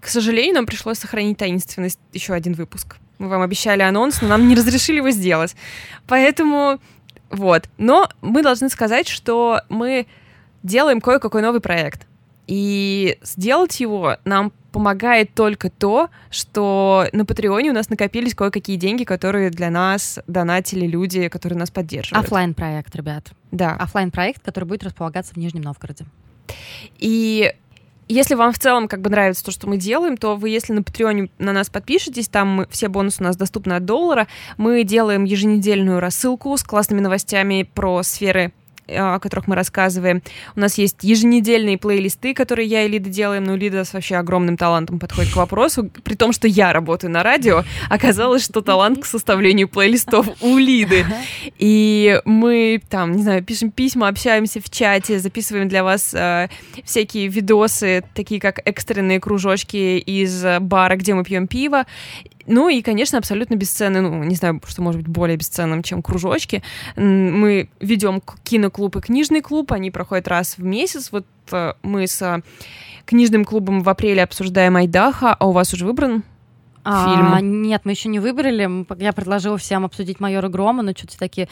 [0.00, 2.96] к сожалению, нам пришлось сохранить таинственность еще один выпуск.
[3.18, 5.54] Мы вам обещали анонс, но нам не разрешили его сделать.
[6.08, 6.80] Поэтому
[7.30, 7.68] вот.
[7.78, 10.06] Но мы должны сказать, что мы
[10.62, 12.06] делаем кое-какой новый проект.
[12.46, 19.04] И сделать его нам помогает только то, что на Патреоне у нас накопились кое-какие деньги,
[19.04, 22.24] которые для нас донатили люди, которые нас поддерживают.
[22.24, 23.32] Оффлайн проект, ребят.
[23.50, 23.76] Да.
[23.76, 26.04] Оффлайн проект, который будет располагаться в Нижнем Новгороде.
[26.98, 27.52] И
[28.08, 30.82] если вам в целом как бы нравится то, что мы делаем, то вы, если на
[30.82, 34.28] Патреоне на нас подпишетесь, там мы, все бонусы у нас доступны от доллара,
[34.58, 38.52] мы делаем еженедельную рассылку с классными новостями про сферы
[38.96, 40.22] о которых мы рассказываем.
[40.56, 43.44] У нас есть еженедельные плейлисты, которые я и Лида делаем.
[43.44, 45.90] Ну, Лида с вообще огромным талантом подходит к вопросу.
[46.04, 51.04] При том, что я работаю на радио, оказалось, что талант к составлению плейлистов у Лиды.
[51.58, 56.48] И мы там, не знаю, пишем письма, общаемся в чате, записываем для вас э,
[56.84, 61.86] всякие видосы, такие как экстренные кружочки из бара, где мы пьем пиво.
[62.46, 66.62] Ну и, конечно, абсолютно бесценный, ну, не знаю, что может быть более бесценным, чем кружочки.
[66.96, 71.10] Мы ведем киноклуб и книжный клуб, они проходят раз в месяц.
[71.12, 72.42] Вот э, мы с
[73.04, 76.22] книжным клубом в апреле обсуждаем Айдаха, а у вас уже выбран
[76.84, 77.34] фильм?
[77.34, 78.86] А, нет, мы еще не выбрали.
[79.00, 81.48] Я предложила всем обсудить майора Грома, но что-то такие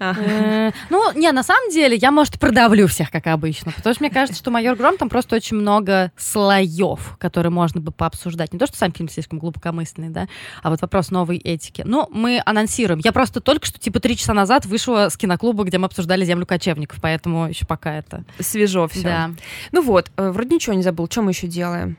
[0.00, 4.10] Э, ну, не, на самом деле, я, может, продавлю всех, как обычно, потому что мне
[4.10, 8.52] кажется, что «Майор Гром» там просто очень много слоев, которые можно бы пообсуждать.
[8.52, 10.26] Не то, что сам фильм слишком глубокомысленный, да,
[10.62, 11.82] а вот вопрос новой этики.
[11.84, 13.00] Ну, мы анонсируем.
[13.04, 16.46] Я просто только что, типа, три часа назад вышла с киноклуба, где мы обсуждали «Землю
[16.46, 18.24] кочевников», поэтому еще пока это...
[18.38, 19.02] Свежо все.
[19.02, 19.30] Да.
[19.72, 21.08] Ну вот, э, вроде ничего не забыл.
[21.10, 21.98] Что мы еще делаем?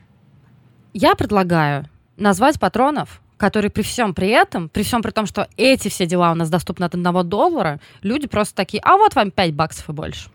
[0.92, 1.88] Я предлагаю
[2.22, 6.30] назвать патронов которые при всем при этом, при всем при том, что эти все дела
[6.30, 9.92] у нас доступны от одного доллара, люди просто такие, а вот вам 5 баксов и
[9.92, 10.30] больше.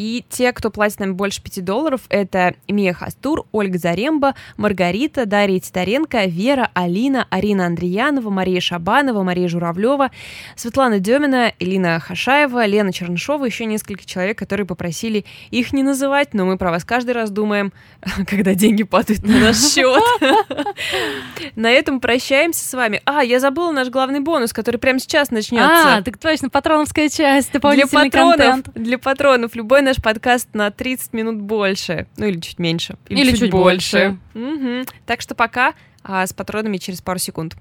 [0.00, 5.60] И те, кто платит нам больше 5 долларов, это Мия Хастур, Ольга Заремба, Маргарита, Дарья
[5.60, 10.10] Титаренко, Вера, Алина, Арина Андреянова, Мария Шабанова, Мария Журавлева,
[10.56, 16.46] Светлана Демина, Элина Хашаева, Лена Чернышова, еще несколько человек, которые попросили их не называть, но
[16.46, 17.70] мы про вас каждый раз думаем,
[18.26, 20.02] когда деньги падают на наш счет.
[21.56, 23.02] На этом прощаемся с вами.
[23.04, 25.96] А, я забыла наш главный бонус, который прямо сейчас начнется.
[25.98, 31.12] А, так точно, патроновская часть, дополнительный для патронов, Для патронов любой наш подкаст на 30
[31.14, 32.06] минут больше.
[32.16, 32.96] Ну или чуть меньше.
[33.08, 34.18] Или, или чуть, чуть больше.
[34.34, 34.82] больше.
[34.84, 34.86] Угу.
[35.04, 35.74] Так что пока,
[36.04, 37.56] а с патронами через пару секунд.